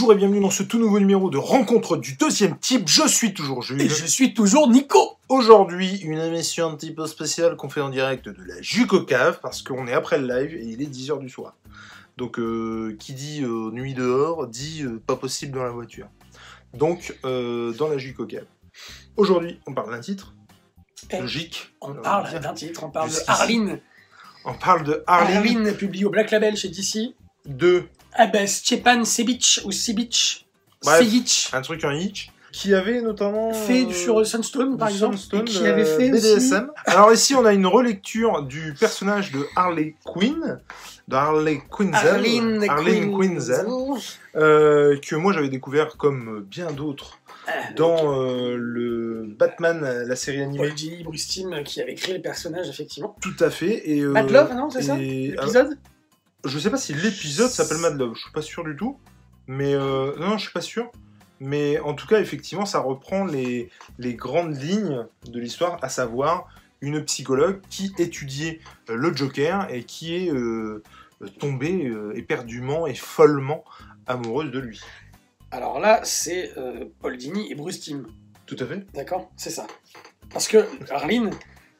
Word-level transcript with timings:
Bonjour 0.00 0.14
et 0.14 0.16
bienvenue 0.16 0.40
dans 0.40 0.50
ce 0.50 0.62
tout 0.62 0.78
nouveau 0.78 0.98
numéro 0.98 1.28
de 1.28 1.36
Rencontre 1.36 1.98
du 1.98 2.14
deuxième 2.14 2.58
type. 2.58 2.88
Je 2.88 3.06
suis 3.06 3.34
toujours 3.34 3.58
Et 3.58 3.66
Jules. 3.66 3.90
je 3.90 4.06
suis 4.06 4.32
toujours 4.32 4.66
Nico. 4.66 5.18
Aujourd'hui, 5.28 5.98
une 5.98 6.16
émission 6.16 6.68
un 6.68 6.74
petit 6.74 6.94
peu 6.94 7.06
spéciale 7.06 7.54
qu'on 7.54 7.68
fait 7.68 7.82
en 7.82 7.90
direct 7.90 8.26
de 8.26 8.42
la 8.44 8.62
Juco 8.62 9.02
Cave 9.02 9.40
parce 9.42 9.60
qu'on 9.60 9.86
est 9.86 9.92
après 9.92 10.18
le 10.18 10.26
live 10.26 10.54
et 10.54 10.64
il 10.64 10.80
est 10.80 10.86
10h 10.86 11.18
du 11.18 11.28
soir. 11.28 11.54
Donc, 12.16 12.38
euh, 12.38 12.96
qui 12.98 13.12
dit 13.12 13.42
euh, 13.42 13.70
nuit 13.72 13.92
dehors 13.92 14.46
dit 14.46 14.84
euh, 14.84 15.02
pas 15.06 15.16
possible 15.16 15.52
dans 15.52 15.64
la 15.64 15.70
voiture. 15.70 16.08
Donc, 16.72 17.14
dans 17.22 17.88
la 17.90 17.98
Juco 17.98 18.24
Cave. 18.24 18.46
Aujourd'hui, 19.18 19.60
on 19.66 19.74
parle 19.74 19.90
d'un 19.90 20.00
titre. 20.00 20.32
Eh, 21.10 21.20
Logique. 21.20 21.74
On 21.82 21.92
parle 21.92 22.40
d'un 22.40 22.54
titre, 22.54 22.84
on 22.84 22.90
parle 22.90 23.10
de. 23.10 23.16
Arline. 23.26 23.80
On 24.46 24.54
parle 24.54 24.82
de 24.82 25.04
Harley 25.06 25.36
Arline, 25.36 25.74
publié 25.74 26.06
au 26.06 26.10
Black 26.10 26.30
Label 26.30 26.56
chez 26.56 26.70
DC. 26.70 27.14
de 27.44 27.84
Ah 28.14 28.26
ben, 28.26 28.46
Stepan 28.46 29.04
Sebic 29.04 29.60
ou 29.64 29.72
Sebic. 29.72 30.46
Bref. 30.82 30.98
Segic. 31.00 31.50
un 31.52 31.60
truc 31.60 31.84
en 31.84 31.90
hitch 31.90 32.30
qui 32.52 32.74
avait 32.74 33.00
notamment 33.00 33.52
Fait 33.52 33.84
euh, 33.84 33.92
sur 33.92 34.26
Sunstone, 34.26 34.76
par 34.76 34.88
exemple. 34.88 35.16
Sunstone, 35.16 35.42
et 35.42 35.44
qui 35.44 35.66
avait 35.66 35.86
euh, 35.86 35.96
fait 35.98 36.12
aussi... 36.12 36.52
Alors 36.86 37.12
ici, 37.12 37.34
on 37.36 37.44
a 37.44 37.52
une 37.52 37.66
relecture 37.66 38.42
du 38.42 38.74
personnage 38.78 39.30
de 39.30 39.46
Harley 39.54 39.94
Quinn, 40.04 40.58
de 41.06 41.14
Harley 41.14 41.60
Quinzel, 41.70 42.64
Arlene 42.68 43.16
Quinzel, 43.16 43.66
euh, 44.34 44.98
que 44.98 45.14
moi 45.14 45.32
j'avais 45.32 45.48
découvert 45.48 45.96
comme 45.96 46.44
bien 46.48 46.72
d'autres 46.72 47.20
Ah, 47.46 47.52
dans 47.76 48.20
euh, 48.20 48.56
le 48.56 49.26
Batman, 49.38 50.04
la 50.06 50.16
série 50.16 50.42
animée. 50.42 50.72
Bruce 51.04 51.28
Timm, 51.28 51.62
qui 51.64 51.80
avait 51.80 51.94
créé 51.94 52.14
le 52.16 52.22
personnage, 52.22 52.68
effectivement. 52.68 53.14
Tout 53.20 53.36
à 53.38 53.50
fait. 53.50 53.88
Et, 53.88 54.00
euh, 54.00 54.10
Mad 54.10 54.28
Love, 54.28 54.52
non, 54.54 54.70
c'est 54.70 54.82
ça? 54.82 54.98
et- 54.98 55.28
L'épisode 55.32 55.78
Je 56.44 56.58
sais 56.58 56.70
pas 56.70 56.78
si 56.78 56.94
l'épisode 56.94 57.50
s'appelle 57.50 57.78
Mad 57.78 57.98
Love, 57.98 58.14
je 58.14 58.22
suis 58.22 58.32
pas 58.32 58.42
sûr 58.42 58.64
du 58.64 58.76
tout. 58.76 58.98
Mais 59.46 59.74
euh, 59.74 60.16
non, 60.18 60.38
je 60.38 60.44
suis 60.44 60.52
pas 60.52 60.60
sûr. 60.60 60.90
Mais 61.40 61.78
en 61.80 61.94
tout 61.94 62.06
cas, 62.06 62.20
effectivement, 62.20 62.66
ça 62.66 62.80
reprend 62.80 63.24
les, 63.24 63.70
les 63.98 64.14
grandes 64.14 64.60
lignes 64.60 65.06
de 65.26 65.40
l'histoire, 65.40 65.78
à 65.82 65.88
savoir 65.88 66.48
une 66.80 67.04
psychologue 67.04 67.60
qui 67.68 67.92
étudiait 67.98 68.60
euh, 68.88 68.94
le 68.94 69.14
Joker 69.14 69.68
et 69.72 69.84
qui 69.84 70.14
est 70.14 70.30
euh, 70.30 70.82
tombée 71.38 71.86
euh, 71.86 72.16
éperdument 72.16 72.86
et 72.86 72.94
follement 72.94 73.64
amoureuse 74.06 74.50
de 74.50 74.58
lui. 74.58 74.80
Alors 75.50 75.80
là, 75.80 76.00
c'est 76.04 76.52
Paul 77.00 77.16
Dini 77.16 77.50
et 77.50 77.56
Bruce 77.56 77.80
Timm. 77.80 78.06
Tout 78.46 78.56
à 78.60 78.66
fait. 78.66 78.86
D'accord 78.94 79.32
C'est 79.36 79.50
ça. 79.50 79.66
Parce 80.32 80.46
que 80.46 80.64
Arline, 80.92 81.30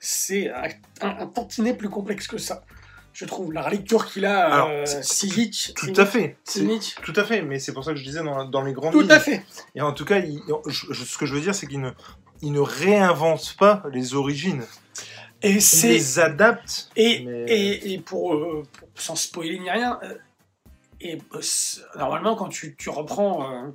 c'est 0.01 0.51
un, 0.51 0.71
un, 1.03 1.19
un 1.21 1.27
tantinet 1.27 1.75
plus 1.75 1.89
complexe 1.89 2.27
que 2.27 2.37
ça. 2.37 2.65
Je 3.13 3.25
trouve 3.25 3.53
la 3.53 3.63
relecture 3.63 4.07
qu'il 4.11 4.25
a, 4.25 4.47
Alors, 4.47 4.69
euh, 4.71 4.87
Sigic, 5.03 5.73
Tout 5.77 5.93
à 5.97 6.07
fait. 6.07 6.37
Simic. 6.45 6.95
Tout 7.03 7.13
à 7.17 7.25
fait, 7.25 7.43
mais 7.43 7.59
c'est 7.59 7.73
pour 7.73 7.85
ça 7.85 7.93
que 7.93 7.99
je 7.99 8.05
disais 8.05 8.23
dans, 8.23 8.45
dans 8.45 8.63
les 8.63 8.73
grandes 8.73 8.93
Tout 8.93 9.01
lignes. 9.01 9.11
à 9.11 9.21
fait. 9.21 9.45
Et 9.75 9.81
en 9.81 9.93
tout 9.93 10.05
cas, 10.05 10.19
il- 10.21 10.41
je- 10.67 10.87
je- 10.93 11.05
ce 11.05 11.19
que 11.19 11.27
je 11.27 11.35
veux 11.35 11.41
dire, 11.41 11.55
c'est 11.55 11.67
qu'il 11.67 11.81
ne, 11.81 11.91
il 12.41 12.53
ne 12.53 12.61
réinvente 12.61 13.57
pas 13.59 13.83
les 13.93 14.15
origines. 14.15 14.65
Et 15.43 15.53
Il 15.53 15.63
c'est 15.63 15.89
les 15.89 16.19
adapte. 16.19 16.91
et, 16.97 17.25
mais- 17.25 17.45
et, 17.49 17.93
et 17.95 17.99
pour, 17.99 18.35
euh, 18.35 18.63
pour- 18.79 18.89
sans 18.95 19.17
spoiler 19.17 19.59
ni 19.59 19.71
rien, 19.71 19.99
euh, 20.03 20.15
et 21.01 21.19
euh, 21.35 21.41
normalement 21.99 22.37
quand 22.37 22.49
tu, 22.49 22.77
tu 22.77 22.91
reprends 22.91 23.51
euh, 23.51 23.69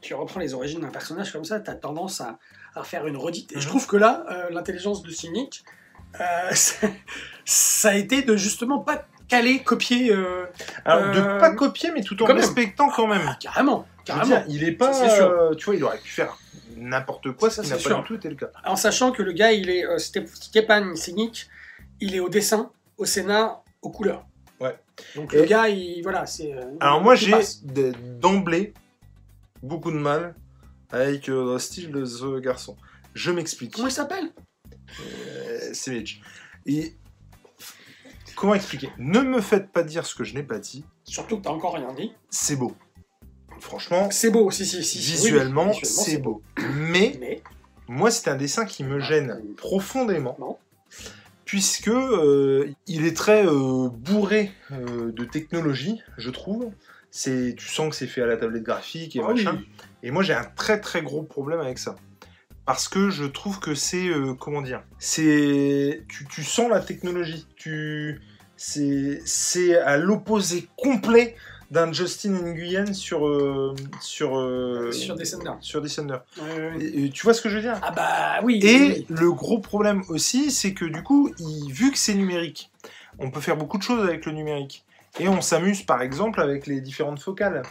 tu 0.00 0.14
reprends 0.14 0.40
les 0.40 0.52
origines 0.54 0.80
d'un 0.80 0.88
personnage 0.88 1.32
comme 1.32 1.44
ça, 1.44 1.60
tu 1.60 1.70
as 1.70 1.76
tendance 1.76 2.20
à, 2.20 2.38
à 2.74 2.82
faire 2.82 3.06
une 3.06 3.16
redite. 3.16 3.52
Et 3.52 3.60
je 3.60 3.64
Mhm. 3.66 3.68
trouve 3.68 3.86
que 3.86 3.96
là, 3.96 4.24
l'intelligence 4.50 5.02
de 5.04 5.10
Simic, 5.12 5.62
euh, 5.64 5.70
ça, 6.54 6.88
ça 7.44 7.88
a 7.90 7.94
été 7.94 8.22
de 8.22 8.36
justement 8.36 8.80
pas 8.80 9.06
caler, 9.28 9.60
copier. 9.62 10.12
euh, 10.12 10.44
Alors, 10.84 11.14
de 11.14 11.20
Euh, 11.20 11.38
pas 11.38 11.54
copier, 11.54 11.90
mais 11.92 12.02
tout 12.02 12.14
en 12.22 12.26
quand 12.26 12.34
même. 12.34 12.42
respectant 12.42 12.88
quand 12.90 13.06
même. 13.06 13.22
ah, 13.26 13.36
carrément, 13.40 13.86
carrément. 14.04 14.26
dire, 14.26 14.44
il 14.48 14.64
est 14.64 14.72
pas. 14.72 14.92
Ça, 14.92 15.08
sûr. 15.08 15.26
euh, 15.30 15.54
tu 15.54 15.64
vois, 15.66 15.74
il 15.76 15.84
aurait 15.84 15.98
pu 15.98 16.10
faire 16.10 16.36
n'importe 16.76 17.32
quoi, 17.32 17.48
Ça, 17.50 17.62
c'est 17.62 17.70
n'a 17.70 17.76
pas 17.94 18.00
du 18.02 18.06
tout 18.06 18.14
été 18.14 18.28
le 18.28 18.34
cas. 18.36 18.48
En 18.64 18.76
sachant 18.76 19.12
que 19.12 19.22
le 19.22 19.32
gars, 19.32 19.52
il 19.52 19.70
est 19.70 19.84
euh, 19.86 19.98
Step- 19.98 20.28
Stepan 20.28 20.94
Simic, 20.96 21.48
il 22.00 22.14
est 22.14 22.20
au 22.20 22.28
dessin, 22.28 22.70
au 22.98 23.04
scénar, 23.04 23.62
aux 23.82 23.90
couleurs. 23.90 24.26
Ouais. 24.60 24.76
Donc 25.16 25.32
Et- 25.34 25.38
le 25.38 25.44
gars, 25.44 25.68
il 25.68 26.02
voilà, 26.02 26.26
c'est. 26.26 26.52
euh, 26.52 26.64
Alors, 26.80 27.00
moi, 27.00 27.14
j'ai 27.14 27.32
d'emblée 28.20 28.74
beaucoup 29.62 29.90
de 29.90 29.96
mal 29.98 30.34
avec 30.90 31.28
euh, 31.28 31.52
le 31.54 31.58
style 31.58 31.90
de 31.90 32.04
ce 32.04 32.38
garçon. 32.38 32.76
Je 33.14 33.30
m'explique. 33.30 33.74
Comment 33.74 33.88
il 33.88 33.92
s'appelle? 33.92 34.30
Mitch. 35.88 36.20
Et. 36.66 36.94
Comment 38.36 38.54
expliquer? 38.54 38.90
Ne 38.98 39.20
me 39.20 39.40
faites 39.40 39.70
pas 39.70 39.82
dire 39.82 40.06
ce 40.06 40.14
que 40.14 40.24
je 40.24 40.34
n'ai 40.34 40.42
pas 40.42 40.58
dit. 40.58 40.84
Surtout 41.04 41.36
que 41.38 41.42
t'as 41.42 41.50
encore 41.50 41.74
rien 41.74 41.92
dit. 41.92 42.12
C'est 42.30 42.56
beau. 42.56 42.74
Franchement, 43.60 44.10
C'est 44.10 44.30
beau, 44.30 44.50
si, 44.50 44.66
si, 44.66 44.98
visuellement, 44.98 45.66
Oui, 45.66 45.70
oui, 45.74 45.80
visuellement, 45.82 46.02
c'est 46.04 46.18
beau. 46.18 46.42
Mais 46.74 47.16
Mais, 47.20 47.42
moi, 47.86 48.10
c'est 48.10 48.28
un 48.28 48.34
dessin 48.36 48.64
qui 48.64 48.82
me 48.82 48.98
gêne 48.98 49.38
Ah, 49.38 49.54
profondément. 49.56 50.36
non. 50.40 50.56
Puisque 51.44 51.88
euh, 51.88 52.72
il 52.86 53.04
est 53.04 53.16
très 53.16 53.46
euh, 53.46 53.88
bourré 53.90 54.50
euh, 54.72 55.12
de 55.12 55.24
technologie, 55.24 56.00
je 56.16 56.30
trouve. 56.30 56.70
C'est, 57.10 57.54
tu 57.56 57.68
sens 57.68 57.90
que 57.90 57.94
c'est 57.94 58.06
fait 58.06 58.22
à 58.22 58.26
la 58.26 58.36
tablette 58.38 58.62
graphique 58.62 59.14
et 59.16 59.20
Ah 59.22 59.28
oui. 59.32 59.44
machin. 59.44 59.60
Et 60.02 60.10
moi, 60.10 60.22
j'ai 60.22 60.32
un 60.34 60.44
très 60.44 60.80
très 60.80 61.02
gros 61.02 61.22
problème 61.22 61.60
avec 61.60 61.78
ça. 61.78 61.94
Parce 62.66 62.88
que 62.88 63.10
je 63.10 63.24
trouve 63.24 63.58
que 63.60 63.74
c'est. 63.74 64.06
euh, 64.08 64.34
comment 64.34 64.62
dire 64.62 64.82
C'est. 64.98 66.02
Tu, 66.08 66.26
tu 66.26 66.42
sens 66.44 66.70
la 66.70 66.80
technologie. 66.80 67.46
Tu. 67.56 68.20
C'est, 68.56 69.20
c'est 69.24 69.76
à 69.76 69.96
l'opposé 69.96 70.68
complet 70.76 71.34
d'un 71.72 71.92
Justin 71.92 72.30
Nguyen 72.32 72.92
sur. 72.92 73.26
euh, 73.26 73.74
sur. 74.00 74.38
euh, 74.38 74.92
Sur 74.92 75.16
Descender. 75.16 75.50
Sur 75.60 75.80
Descender. 75.80 76.18
Et- 76.80 77.10
tu 77.10 77.22
vois 77.24 77.34
ce 77.34 77.40
que 77.42 77.48
je 77.48 77.56
veux 77.56 77.62
dire? 77.62 77.80
Ah 77.82 77.90
bah 77.90 78.40
oui. 78.44 78.60
Et 78.62 79.06
le 79.08 79.32
gros 79.32 79.58
problème 79.58 80.02
aussi, 80.08 80.50
c'est 80.52 80.74
que 80.74 80.84
du 80.84 81.02
coup, 81.02 81.32
il- 81.40 81.72
vu 81.72 81.90
que 81.90 81.98
c'est 81.98 82.14
numérique, 82.14 82.70
on 83.18 83.30
peut 83.30 83.40
faire 83.40 83.56
beaucoup 83.56 83.78
de 83.78 83.82
choses 83.82 84.04
avec 84.06 84.24
le 84.26 84.32
numérique. 84.32 84.84
Et 85.18 85.28
on 85.28 85.40
s'amuse 85.40 85.82
par 85.82 86.00
exemple 86.02 86.40
avec 86.40 86.66
les 86.66 86.80
différentes 86.80 87.20
focales. 87.20 87.62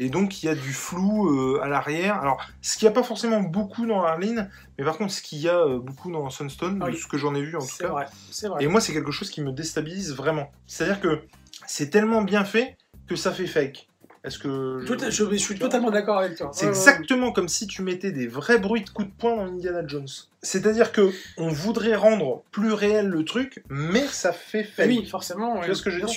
Et 0.00 0.10
donc 0.10 0.42
il 0.42 0.46
y 0.46 0.48
a 0.48 0.54
du 0.54 0.72
flou 0.72 1.28
euh, 1.28 1.60
à 1.62 1.68
l'arrière. 1.68 2.20
Alors, 2.20 2.40
ce 2.62 2.76
qu'il 2.78 2.86
n'y 2.86 2.92
a 2.92 2.94
pas 2.94 3.02
forcément 3.02 3.40
beaucoup 3.40 3.84
dans 3.86 4.04
Arline, 4.04 4.48
mais 4.78 4.84
par 4.84 4.96
contre 4.96 5.12
ce 5.12 5.22
qu'il 5.22 5.38
y 5.38 5.48
a 5.48 5.58
euh, 5.58 5.78
beaucoup 5.80 6.10
dans 6.12 6.30
Sunstone, 6.30 6.78
Ah 6.82 6.86
de 6.86 6.92
oui. 6.92 6.98
ce 6.98 7.06
que 7.08 7.18
j'en 7.18 7.34
ai 7.34 7.42
vu 7.42 7.56
en 7.56 7.60
tout 7.60 7.76
cas. 7.80 7.88
vrai, 7.88 8.06
c'est 8.30 8.48
vrai. 8.48 8.62
Et 8.62 8.68
moi, 8.68 8.80
c'est 8.80 8.92
quelque 8.92 9.10
chose 9.10 9.30
qui 9.30 9.40
me 9.42 9.50
déstabilise 9.52 10.14
vraiment. 10.14 10.52
C'est-à-dire 10.66 11.00
que 11.00 11.22
c'est 11.66 11.90
tellement 11.90 12.22
bien 12.22 12.44
fait 12.44 12.76
que 13.08 13.16
ça 13.16 13.32
fait 13.32 13.46
fake. 13.46 13.87
Est-ce 14.24 14.38
que... 14.38 14.84
Tout 14.84 14.96
je, 14.98 15.10
je 15.30 15.36
suis 15.36 15.58
totalement 15.58 15.90
d'accord 15.90 16.18
avec 16.18 16.36
toi. 16.36 16.50
C'est 16.52 16.66
Ouais, 16.66 16.72
ouais, 16.72 16.76
exactement 16.76 17.32
comme 17.32 17.48
si 17.48 17.66
tu 17.66 17.82
mettais 17.82 18.10
des 18.12 18.26
vrais 18.26 18.58
bruits 18.58 18.82
de 18.82 18.90
coups 18.90 19.08
de 19.08 19.12
poing 19.14 19.36
dans 19.36 19.46
Indiana 19.46 19.82
Jones. 19.86 20.08
C'est-à-dire 20.42 20.92
que 20.92 21.10
on 21.36 21.48
voudrait 21.48 21.94
rendre 21.96 22.42
plus 22.50 22.72
réel 22.72 23.08
le 23.08 23.24
truc, 23.24 23.62
mais 23.68 24.06
ça 24.06 24.32
fait 24.32 24.64
fake. 24.64 24.86
Oui, 24.88 25.06
forcément. 25.06 25.60
Tu 25.60 25.66
vois 25.66 25.74
ce 25.74 25.82
que 25.82 25.90
je 25.90 25.96
veux 25.96 26.06
dire 26.06 26.08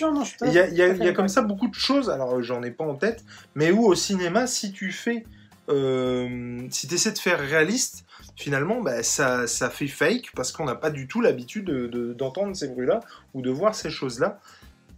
Il 0.48 0.54
y 0.54 0.60
a, 0.60 0.68
y 0.68 1.10
y 1.10 1.14
comme 1.14 1.28
ça 1.28 1.42
beaucoup 1.42 1.68
de 1.68 1.76
choses, 1.76 2.10
alors 2.10 2.42
j'en 2.42 2.62
ai 2.64 2.72
pas 2.72 2.84
en 2.84 2.96
tête, 2.96 3.24
mais 3.56 3.72
où 3.72 3.86
au 3.86 3.96
cinéma, 3.96 4.48
si 4.48 4.72
tu 4.72 4.92
fais. 4.92 5.26
euh, 5.70 6.60
si 6.70 6.88
tu 6.88 6.96
essaies 6.96 7.12
de 7.14 7.18
faire 7.20 7.40
réaliste, 7.40 8.04
finalement, 8.36 8.82
bah, 8.82 9.04
ça, 9.04 9.48
ça 9.48 9.70
fait 9.70 9.88
fake 9.88 10.32
parce 10.36 10.52
qu'on 10.52 10.66
n'a 10.66 10.76
pas 10.76 10.90
du 10.90 11.08
tout 11.08 11.22
l'habitude 11.22 11.66
de- 11.66 11.88
de- 11.88 12.14
d'entendre 12.14 12.56
ces 12.56 12.68
bruits-là 12.68 13.00
ou 13.34 13.42
de 13.42 13.50
voir 13.50 13.74
ces 13.76 13.90
choses-là. 13.90 14.40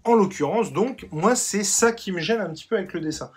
En 0.05 0.15
l'occurrence, 0.15 0.73
donc, 0.73 1.07
moi, 1.11 1.35
c'est 1.35 1.63
ça 1.63 1.91
qui 1.91 2.11
me 2.11 2.19
gêne 2.19 2.41
un 2.41 2.49
petit 2.49 2.65
peu 2.67 2.75
avec 2.75 2.93
le 2.93 2.99
dessin. 2.99 3.31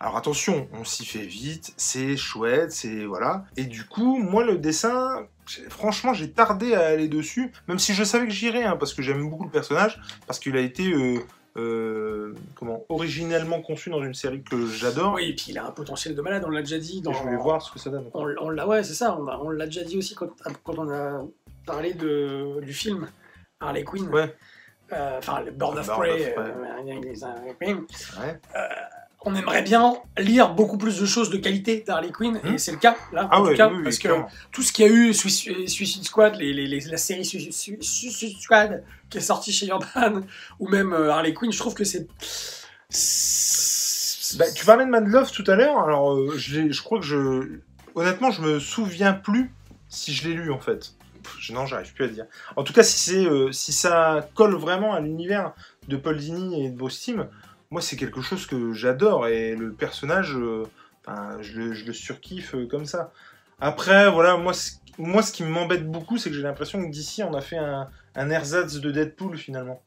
Alors 0.00 0.16
attention, 0.16 0.68
on 0.72 0.84
s'y 0.84 1.06
fait 1.06 1.24
vite, 1.24 1.72
c'est 1.76 2.16
chouette, 2.16 2.72
c'est 2.72 3.04
voilà. 3.04 3.44
Et 3.56 3.64
du 3.64 3.84
coup, 3.84 4.18
moi 4.18 4.44
le 4.44 4.58
dessin, 4.58 5.26
franchement, 5.70 6.12
j'ai 6.12 6.30
tardé 6.32 6.74
à 6.74 6.88
aller 6.88 7.08
dessus, 7.08 7.52
même 7.68 7.78
si 7.78 7.94
je 7.94 8.02
savais 8.02 8.26
que 8.26 8.32
j'irais, 8.32 8.64
hein, 8.64 8.76
parce 8.76 8.92
que 8.92 9.02
j'aime 9.02 9.30
beaucoup 9.30 9.44
le 9.44 9.50
personnage, 9.50 10.00
parce 10.26 10.40
qu'il 10.40 10.56
a 10.56 10.60
été 10.60 10.92
euh, 10.92 11.20
euh, 11.56 12.34
comment 12.56 12.84
originellement 12.88 13.62
conçu 13.62 13.88
dans 13.88 14.02
une 14.02 14.14
série 14.14 14.42
que 14.42 14.66
j'adore. 14.66 15.14
Oui, 15.14 15.30
et 15.30 15.34
puis 15.34 15.46
il 15.50 15.58
a 15.58 15.64
un 15.64 15.70
potentiel 15.70 16.16
de 16.16 16.20
malade, 16.20 16.42
on 16.44 16.50
l'a 16.50 16.60
déjà 16.60 16.78
dit. 16.78 17.00
Dans... 17.00 17.12
Et 17.12 17.14
je 17.14 17.22
voulais 17.22 17.36
voir 17.36 17.62
ce 17.62 17.72
que 17.72 17.78
ça 17.78 17.88
donne. 17.88 18.04
On, 18.14 18.26
on 18.40 18.50
l'a, 18.50 18.66
ouais, 18.66 18.82
c'est 18.82 18.94
ça, 18.94 19.16
on 19.16 19.48
l'a 19.50 19.66
déjà 19.66 19.84
dit 19.84 19.96
aussi 19.96 20.16
quand, 20.16 20.28
quand 20.64 20.76
on 20.76 20.90
a 20.90 21.24
parlé 21.64 21.94
de, 21.94 22.60
du 22.60 22.74
film 22.74 23.06
Harley 23.60 23.84
Quinn. 23.84 24.08
Ouais. 24.08 24.34
Euh, 24.92 25.18
Enfin, 25.18 25.40
le 25.40 25.50
Bird 25.50 25.78
of 25.78 25.86
Prey. 25.88 26.34
euh, 26.36 26.52
euh, 27.62 28.68
on 29.26 29.34
aimerait 29.34 29.62
bien 29.62 29.94
lire 30.18 30.50
beaucoup 30.52 30.76
plus 30.76 31.00
de 31.00 31.06
choses 31.06 31.30
de 31.30 31.38
qualité 31.38 31.82
d'Harley 31.86 32.10
Quinn, 32.12 32.38
Hmm. 32.44 32.54
et 32.54 32.58
c'est 32.58 32.72
le 32.72 32.76
cas, 32.78 32.94
là, 33.12 33.26
Ah 33.30 33.40
en 33.40 33.44
ouais, 33.44 33.52
tout 33.52 33.56
cas, 33.56 33.68
oui, 33.70 33.76
oui, 33.78 33.82
parce 33.84 33.96
que 33.96 34.08
clairement. 34.08 34.28
tout 34.52 34.60
ce 34.62 34.70
qu'il 34.72 34.84
y 34.84 34.88
a 34.88 34.92
eu, 34.92 35.14
Sui- 35.14 35.30
Suicide 35.68 36.04
Squad, 36.04 36.36
les, 36.36 36.52
les- 36.52 36.66
les- 36.66 36.80
la 36.80 36.98
série 36.98 37.24
Sui- 37.24 37.50
Sui- 37.50 37.78
Suicide 37.80 38.36
Squad 38.38 38.84
qui 39.08 39.18
est 39.18 39.22
sortie 39.22 39.52
chez 39.52 39.66
Urban, 39.68 40.20
ou 40.60 40.68
même 40.68 40.92
euh, 40.92 41.10
Harley 41.10 41.32
Quinn, 41.32 41.50
je 41.50 41.58
trouve 41.58 41.72
que 41.74 41.84
c'est... 41.84 42.06
Bah, 44.38 44.44
tu 44.54 44.64
parlais 44.66 44.84
de 44.84 44.90
Mad 44.90 45.06
Love 45.06 45.30
tout 45.30 45.44
à 45.46 45.54
l'heure, 45.54 45.78
alors 45.78 46.12
euh, 46.14 46.34
je 46.36 46.82
crois 46.82 46.98
que 46.98 47.04
je. 47.06 47.58
Honnêtement, 47.94 48.30
je 48.32 48.42
me 48.42 48.58
souviens 48.58 49.12
plus 49.12 49.52
si 49.88 50.12
je 50.12 50.28
l'ai 50.28 50.34
lu 50.34 50.50
en 50.52 50.58
fait. 50.58 50.92
Non, 51.52 51.66
j'arrive 51.66 51.92
plus 51.94 52.04
à 52.04 52.08
dire. 52.08 52.26
En 52.56 52.64
tout 52.64 52.72
cas, 52.72 52.82
euh, 53.26 53.52
si 53.52 53.72
ça 53.72 54.28
colle 54.34 54.54
vraiment 54.54 54.94
à 54.94 55.00
l'univers 55.00 55.52
de 55.88 55.96
Paul 55.96 56.16
Dini 56.16 56.64
et 56.66 56.70
de 56.70 56.76
Timm, 57.00 57.28
moi, 57.70 57.80
c'est 57.80 57.96
quelque 57.96 58.20
chose 58.20 58.46
que 58.46 58.72
j'adore 58.72 59.26
et 59.26 59.56
le 59.56 59.72
personnage, 59.72 60.36
euh, 60.36 60.64
je, 61.40 61.60
le- 61.60 61.92
surkiffe 61.92 62.54
euh, 62.54 62.66
comme 62.66 62.86
ça. 62.86 63.12
Après, 63.60 64.10
voilà, 64.10 64.36
moi, 64.36 64.52
ce- 64.52 64.76
qui 65.32 65.42
m'embête 65.42 65.88
beaucoup, 65.90 66.18
c'est 66.18 66.30
que 66.30 66.36
j'ai 66.36 66.42
l'impression 66.42 66.82
que 66.84 66.90
d'ici, 66.90 67.22
on 67.22 67.34
a 67.34 67.40
fait 67.40 67.58
un, 67.58 67.88
ersatz 68.30 68.76
de 68.80 68.90
Deadpool 68.90 69.36
finalement. 69.36 69.82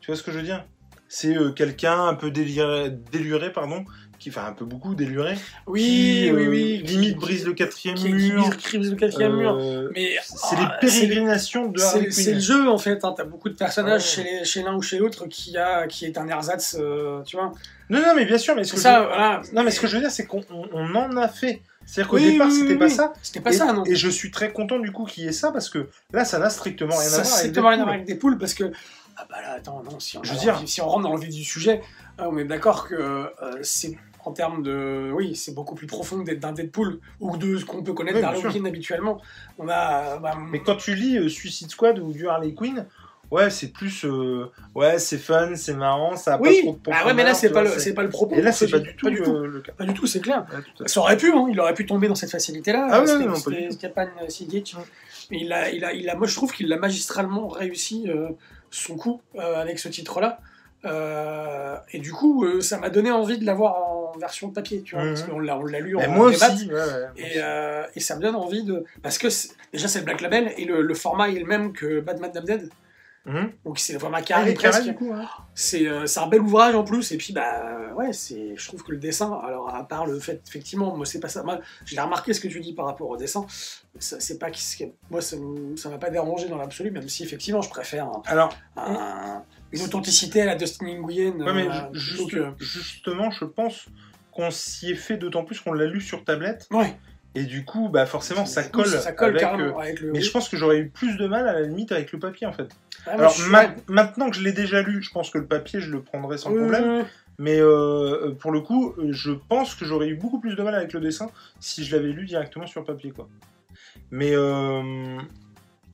Tu 0.00 0.06
vois 0.08 0.16
ce 0.16 0.22
que 0.22 0.32
je 0.32 0.38
veux 0.38 0.42
dire? 0.44 0.64
C'est 1.08 1.36
quelqu'un 1.56 2.04
un 2.06 2.14
peu 2.14 2.30
déluré, 2.30 3.52
pardon, 3.52 3.84
qui, 4.20 4.28
enfin, 4.28 4.44
un 4.46 4.52
peu 4.52 4.64
beaucoup 4.64 4.94
déluré, 4.94 5.34
Oui, 5.66 5.80
qui, 5.82 6.30
oui, 6.30 6.44
euh, 6.44 6.48
oui. 6.50 6.82
limite 6.84 7.16
brise 7.16 7.44
le 7.46 7.54
quatrième 7.54 7.96
qui, 7.96 8.12
mur. 8.12 8.56
qui 8.58 8.78
brise 8.78 8.90
le 8.90 8.96
quatrième 8.96 9.34
mur. 9.34 9.56
euh, 9.58 9.90
Mais 9.94 10.14
c'est 10.22 10.56
ah, 10.58 10.78
les 10.82 10.86
pérégrinations 10.88 11.66
de 11.68 11.80
Harley 11.80 12.10
C'est 12.10 12.22
c'est 12.22 12.30
le 12.32 12.36
Quinn. 12.36 12.40
jeu 12.46 12.68
en 12.70 12.78
fait, 12.78 13.04
hein. 13.04 13.14
t'as 13.16 13.24
beaucoup 13.24 13.48
de 13.48 13.54
personnages 13.56 14.18
Ouais. 14.18 14.44
chez 14.44 14.62
l'un 14.62 14.74
ou 14.76 14.82
chez 14.82 14.98
l'autre 14.98 15.26
qui, 15.26 15.56
a, 15.56 15.86
qui 15.88 16.04
est 16.04 16.18
un 16.18 16.28
ersatz, 16.28 16.76
euh, 16.78 17.22
tu 17.22 17.36
vois. 17.36 17.52
Non, 17.88 17.98
non, 18.00 18.12
mais 18.14 18.24
bien 18.26 18.38
sûr, 18.38 18.54
mais 18.54 18.62
ce 18.64 18.74
que 18.74 18.78
ça, 18.78 19.02
je... 19.02 19.08
voilà. 19.08 19.42
Non, 19.52 19.64
mais 19.64 19.70
ce 19.72 19.80
que 19.80 19.86
je 19.88 19.96
veux 19.96 20.02
dire, 20.02 20.10
c'est 20.12 20.26
qu'on 20.26 20.44
on- 20.50 20.68
on 20.72 20.94
en 20.94 21.16
a 21.16 21.26
fait. 21.26 21.62
C'est-à-dire 21.86 22.08
qu'au 22.10 22.16
Oui, 22.18 22.32
départ, 22.32 22.46
oui, 22.48 22.52
oui, 22.54 22.60
c'était 22.60 22.78
pas 22.78 22.88
ça. 22.90 23.12
C'était 23.22 23.40
pas 23.40 23.50
et, 23.50 23.56
ça, 23.56 23.72
non. 23.72 23.84
et 23.84 23.96
je 23.96 24.08
suis 24.08 24.30
très 24.30 24.52
content 24.52 24.78
du 24.78 24.92
coup 24.92 25.06
qu'il 25.06 25.24
y 25.24 25.26
ait 25.26 25.32
ça 25.32 25.50
parce 25.50 25.68
que 25.70 25.88
là, 26.12 26.24
ça 26.24 26.38
n'a 26.38 26.50
strictement 26.50 26.94
rien 26.94 27.08
ça 27.08 27.20
à 27.20 27.22
voir 27.22 27.36
strictement 27.38 27.68
rien 27.70 27.80
à 27.80 27.82
voir 27.84 27.94
avec 27.94 28.06
des 28.06 28.14
poules 28.14 28.38
parce 28.38 28.52
que 28.54 28.70
ah 29.16 29.26
bah 29.28 29.36
là 29.42 29.54
attends 29.58 29.82
non 29.82 29.98
si 29.98 30.16
on, 30.16 30.22
Je 30.22 30.32
veux 30.32 30.38
dire- 30.38 30.62
si 30.66 30.80
on 30.80 30.86
rentre 30.88 31.02
dans 31.08 31.14
le 31.14 31.20
vif 31.20 31.34
du 31.34 31.42
sujet 31.44 31.82
on 32.18 32.38
est 32.38 32.44
d'accord 32.44 32.86
que 32.88 32.94
euh, 32.94 33.26
c'est 33.62 33.98
en 34.24 34.32
termes 34.32 34.62
de 34.62 35.10
oui 35.14 35.34
c'est 35.34 35.54
beaucoup 35.54 35.74
plus 35.74 35.86
profond 35.86 36.18
d'être 36.18 36.40
d'un 36.40 36.52
Deadpool 36.52 37.00
ou 37.20 37.36
de 37.36 37.56
ce 37.58 37.64
qu'on 37.64 37.82
peut 37.82 37.92
connaître 37.92 38.18
Oui, 38.18 38.66
habituellement 38.66 39.20
on 39.58 39.68
a 39.68 40.14
euh, 40.14 40.18
bah, 40.18 40.36
Mais 40.50 40.60
quand 40.62 40.76
tu 40.76 40.94
lis 40.94 41.18
euh, 41.18 41.28
Suicide 41.28 41.70
Squad 41.70 41.98
ou 41.98 42.12
du 42.12 42.28
Harley 42.28 42.54
Quinn, 42.54 42.86
ouais, 43.30 43.50
c'est 43.50 43.68
plus. 43.72 44.04
euh, 44.04 44.50
ouais, 44.74 44.98
c'est 44.98 45.18
fun, 45.18 45.54
c'est 45.54 45.74
marrant, 45.74 46.16
ça 46.16 46.34
a 46.34 46.40
oui 46.40 46.56
pas 46.56 46.62
trop 46.62 46.72
de 46.72 46.90
ah 46.92 47.06
ouais 47.06 47.14
mais 47.14 47.24
là 47.24 47.34
c'est 47.34 47.50
pas 47.50 47.62
vois, 47.62 47.74
le 47.74 47.80
c'est 47.80 47.94
pas 47.94 48.02
le 48.02 48.08
propos 48.08 48.34
Et 48.34 48.42
là, 48.42 48.52
c'est 48.52 48.68
pas 48.68 48.78
pas 48.78 48.84
du 48.84 48.94
tout, 48.96 49.08
le 49.08 49.60
cas. 49.60 49.72
pas 49.72 49.84
du 49.84 49.94
tout 49.94 50.06
c'est 50.06 50.20
clair 50.20 50.46
Ouais, 50.52 50.60
tout. 50.76 50.86
Ça 50.86 51.00
aurait 51.00 51.16
pu, 51.16 51.32
hein, 51.32 51.46
il 51.50 51.58
aurait 51.60 51.74
pu 51.74 51.86
tomber 51.86 52.08
dans 52.08 52.14
cette 52.14 52.30
facilité-là. 52.30 52.88
Ah 52.90 53.02
ouais, 53.02 53.18
non, 53.24 53.40
pas 53.40 53.50
du 53.50 53.68
tout. 53.68 53.72
Stepan. 53.72 54.06
Ouais. 54.20 54.84
Mais 55.30 55.38
il 55.40 55.52
a, 55.52 55.70
il 55.70 55.84
a, 55.84 55.92
il 55.92 56.08
a, 56.10 56.16
moi, 56.16 56.26
je 56.26 56.34
trouve 56.34 56.52
qu'il 56.52 56.72
a 56.72 56.76
magistralement 56.76 57.46
réussi 57.46 58.06
euh, 58.08 58.30
son 58.70 58.96
coup 58.96 59.20
avec 59.38 59.78
ce 59.78 59.88
titre-là. 59.88 60.40
Et 61.92 61.98
du 61.98 62.12
coup, 62.12 62.44
ça 62.60 62.78
m'a 62.78 62.90
donné 62.90 63.10
envie 63.10 63.38
de 63.38 63.44
l'avoir 63.44 63.76
en 63.76 63.99
version 64.18 64.50
papier, 64.50 64.82
tu 64.82 64.94
vois, 64.94 65.04
parce 65.04 65.22
qu'on 65.22 65.38
l'a, 65.38 65.56
on 65.58 65.64
l'a 65.64 65.80
lu 65.80 65.96
en 65.96 66.08
moi 66.08 66.30
débat. 66.30 66.52
aussi, 66.52 66.66
ouais, 66.68 66.74
ouais, 66.74 66.80
moi 67.00 67.08
Et, 67.16 67.32
euh, 67.36 67.84
et 67.94 68.00
ça 68.00 68.16
me 68.16 68.22
donne 68.22 68.36
envie 68.36 68.62
de. 68.64 68.84
Parce 69.02 69.18
que 69.18 69.28
c'est- 69.30 69.50
déjà, 69.72 69.88
c'est 69.88 70.00
le 70.00 70.04
Black 70.06 70.20
Label 70.20 70.52
et 70.56 70.64
le, 70.64 70.82
le 70.82 70.94
format 70.94 71.28
est 71.30 71.38
le 71.38 71.46
même 71.46 71.72
que 71.72 72.00
Batman 72.00 72.30
Damned 72.32 72.46
Dead. 72.46 72.70
Mhm. 73.26 73.52
Donc 73.66 73.78
c'est 73.78 73.92
le 73.92 73.98
format 73.98 74.16
Ah, 74.20 74.22
carré 74.22 74.54
carré, 74.54 74.70
presque. 74.70 74.88
du 74.88 74.94
coup. 74.94 75.12
C'est 75.54 75.86
euh, 75.86 76.06
c'est 76.06 76.20
un 76.20 76.26
bel 76.26 76.40
ouvrage 76.40 76.74
en 76.74 76.84
plus, 76.84 77.12
et 77.12 77.18
puis 77.18 77.34
bah 77.34 77.92
ouais, 77.94 78.14
c'est, 78.14 78.56
je 78.56 78.66
trouve 78.66 78.82
que 78.82 78.92
le 78.92 78.96
dessin, 78.96 79.38
alors 79.44 79.68
à 79.74 79.86
part 79.86 80.06
le 80.06 80.18
fait, 80.18 80.40
effectivement, 80.48 80.96
moi 80.96 81.04
c'est 81.04 81.20
pas 81.20 81.28
ça, 81.28 81.42
moi 81.42 81.60
j'ai 81.84 82.00
remarqué 82.00 82.32
ce 82.32 82.40
que 82.40 82.48
tu 82.48 82.60
dis 82.60 82.72
par 82.72 82.86
rapport 82.86 83.10
au 83.10 83.18
dessin, 83.18 83.44
ça, 83.98 84.18
c'est 84.20 84.38
pas 84.38 84.46
moi 85.10 85.20
ça, 85.20 85.36
ça 85.76 85.90
m'a 85.90 85.98
pas 85.98 86.08
dérangé 86.08 86.48
dans 86.48 86.56
l'absolu, 86.56 86.90
même 86.92 87.10
si 87.10 87.22
effectivement 87.22 87.60
je 87.60 87.68
préfère 87.68 88.06
un- 88.06 88.22
Alors, 88.24 88.56
un- 88.78 89.42
une 89.72 89.82
authenticité 89.82 90.42
à 90.42 90.46
la 90.46 90.54
Dustin 90.56 90.86
Nguyen. 90.86 91.32
ouais, 91.40 91.52
mais 91.52 91.66
euh, 91.68 91.70
juste- 91.92 92.36
justement, 92.58 93.30
je 93.30 93.44
pense 93.44 93.86
qu'on 94.32 94.50
s'y 94.50 94.90
est 94.92 94.94
fait 94.96 95.16
d'autant 95.16 95.44
plus 95.44 95.60
qu'on 95.60 95.72
l'a 95.72 95.86
lu 95.86 96.00
sur 96.00 96.24
tablette. 96.24 96.66
Ouais, 96.70 96.96
Et 97.34 97.44
du 97.44 97.64
coup, 97.64 97.88
bah 97.88 98.06
forcément, 98.06 98.46
ça 98.46 98.62
colle. 98.64 98.86
ça 98.86 99.12
colle 99.12 99.30
avec, 99.30 99.40
carrément 99.40 99.78
euh, 99.78 99.82
avec 99.82 100.00
le. 100.00 100.12
Mais 100.12 100.20
je 100.20 100.30
pense 100.30 100.48
que 100.48 100.56
j'aurais 100.56 100.78
eu 100.78 100.88
plus 100.88 101.16
de 101.16 101.26
mal 101.26 101.46
à 101.48 101.52
la 101.52 101.62
limite 101.62 101.92
avec 101.92 102.12
le 102.12 102.18
papier 102.18 102.46
en 102.46 102.52
fait. 102.52 102.68
Ah, 103.06 103.12
Alors 103.12 103.30
je 103.32 103.42
suis- 103.42 103.50
ma- 103.50 103.74
maintenant 103.88 104.28
que 104.30 104.36
je 104.36 104.42
l'ai 104.42 104.52
déjà 104.52 104.82
lu, 104.82 105.02
je 105.02 105.10
pense 105.10 105.30
que 105.30 105.38
le 105.38 105.46
papier 105.46 105.80
je 105.80 105.90
le 105.90 106.02
prendrais 106.02 106.38
sans 106.38 106.52
problème. 106.52 107.04
Mais 107.38 107.58
euh, 107.58 108.32
pour 108.38 108.50
le 108.52 108.60
coup, 108.60 108.94
je 109.08 109.30
pense 109.32 109.74
que 109.74 109.84
j'aurais 109.86 110.08
eu 110.08 110.14
beaucoup 110.14 110.40
plus 110.40 110.56
de 110.56 110.62
mal 110.62 110.74
avec 110.74 110.92
le 110.92 111.00
dessin 111.00 111.30
si 111.58 111.84
je 111.84 111.96
l'avais 111.96 112.12
lu 112.12 112.26
directement 112.26 112.66
sur 112.66 112.84
papier 112.84 113.12
quoi. 113.12 113.28
Mais 114.10 114.32
euh, 114.34 115.18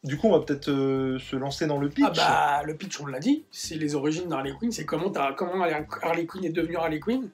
du 0.05 0.17
coup, 0.17 0.29
on 0.29 0.39
va 0.39 0.45
peut-être 0.45 0.69
euh, 0.71 1.19
se 1.19 1.37
lancer 1.37 1.67
dans 1.67 1.79
le 1.79 1.89
pitch. 1.89 2.07
Ah 2.07 2.61
bah 2.61 2.63
le 2.65 2.77
pitch 2.77 3.01
on 3.01 3.07
l'a 3.07 3.19
dit, 3.19 3.45
c'est 3.51 3.77
les 3.77 3.95
origines 3.95 4.29
d'Harley 4.29 4.53
Quinn, 4.59 4.73
c'est 4.73 4.85
comment, 4.85 5.13
Harley 5.13 6.27
Quinn 6.27 6.45
est 6.45 6.51
devenue 6.51 6.77
Harley 6.77 7.01
Quinn. 7.01 7.29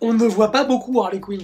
On 0.00 0.12
ne 0.14 0.24
voit 0.26 0.50
pas 0.50 0.64
beaucoup 0.64 1.02
Harley 1.02 1.20
Quinn. 1.20 1.42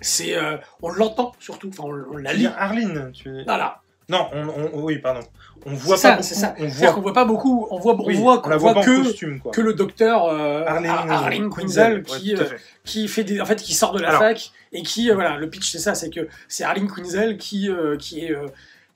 C'est, 0.00 0.36
euh, 0.36 0.58
on 0.82 0.90
l'entend 0.90 1.32
surtout, 1.38 1.68
enfin 1.68 1.84
on, 1.86 2.14
on 2.14 2.16
la 2.18 2.30
Tu 2.30 2.36
veux 2.36 2.42
lit. 2.42 2.54
Arline, 2.56 3.10
tu... 3.12 3.44
Voilà, 3.44 3.80
Non, 4.08 4.28
on, 4.32 4.48
on- 4.48 4.82
oui, 4.82 4.98
pardon. 4.98 5.20
On 5.66 5.72
voit 5.72 5.96
pas 6.00 6.10
beaucoup. 6.12 6.22
c'est 6.22 6.34
ça. 6.34 6.54
On 6.58 6.66
voit, 6.66 6.92
qu'on 6.92 7.00
voit 7.00 7.12
pas 7.14 7.24
beaucoup, 7.24 7.66
on 7.70 7.78
voit, 7.78 7.94
on 7.94 7.96
voit, 8.12 8.42
on 8.44 8.48
la 8.50 8.56
on 8.56 8.58
voit 8.58 8.72
voit 8.72 8.74
pas 8.74 8.80
en 8.80 8.82
que, 8.84 9.02
costume 9.04 9.40
quoi. 9.40 9.50
que 9.52 9.60
le 9.62 9.72
docteur 9.72 10.26
euh, 10.26 10.62
Arlene, 10.66 10.86
Ar- 10.90 11.10
Arlene 11.10 11.48
Quinzel 11.50 12.02
qui, 12.02 12.34
euh, 12.34 12.44
fait. 12.44 12.56
qui 12.84 13.08
fait 13.08 13.24
des, 13.24 13.40
en 13.40 13.46
fait 13.46 13.56
qui 13.62 13.72
sort 13.72 13.92
de 13.92 14.00
la 14.00 14.08
Alors. 14.10 14.20
fac 14.20 14.50
et 14.72 14.82
qui 14.82 15.10
euh, 15.10 15.14
voilà 15.14 15.38
le 15.38 15.48
pitch 15.48 15.70
c'est 15.72 15.78
ça 15.78 15.94
c'est 15.94 16.10
que 16.10 16.28
c'est 16.48 16.64
Arlene 16.64 16.86
Quinzel 16.90 17.38
qui 17.38 17.70
euh, 17.70 17.96
qui 17.96 18.26
est 18.26 18.34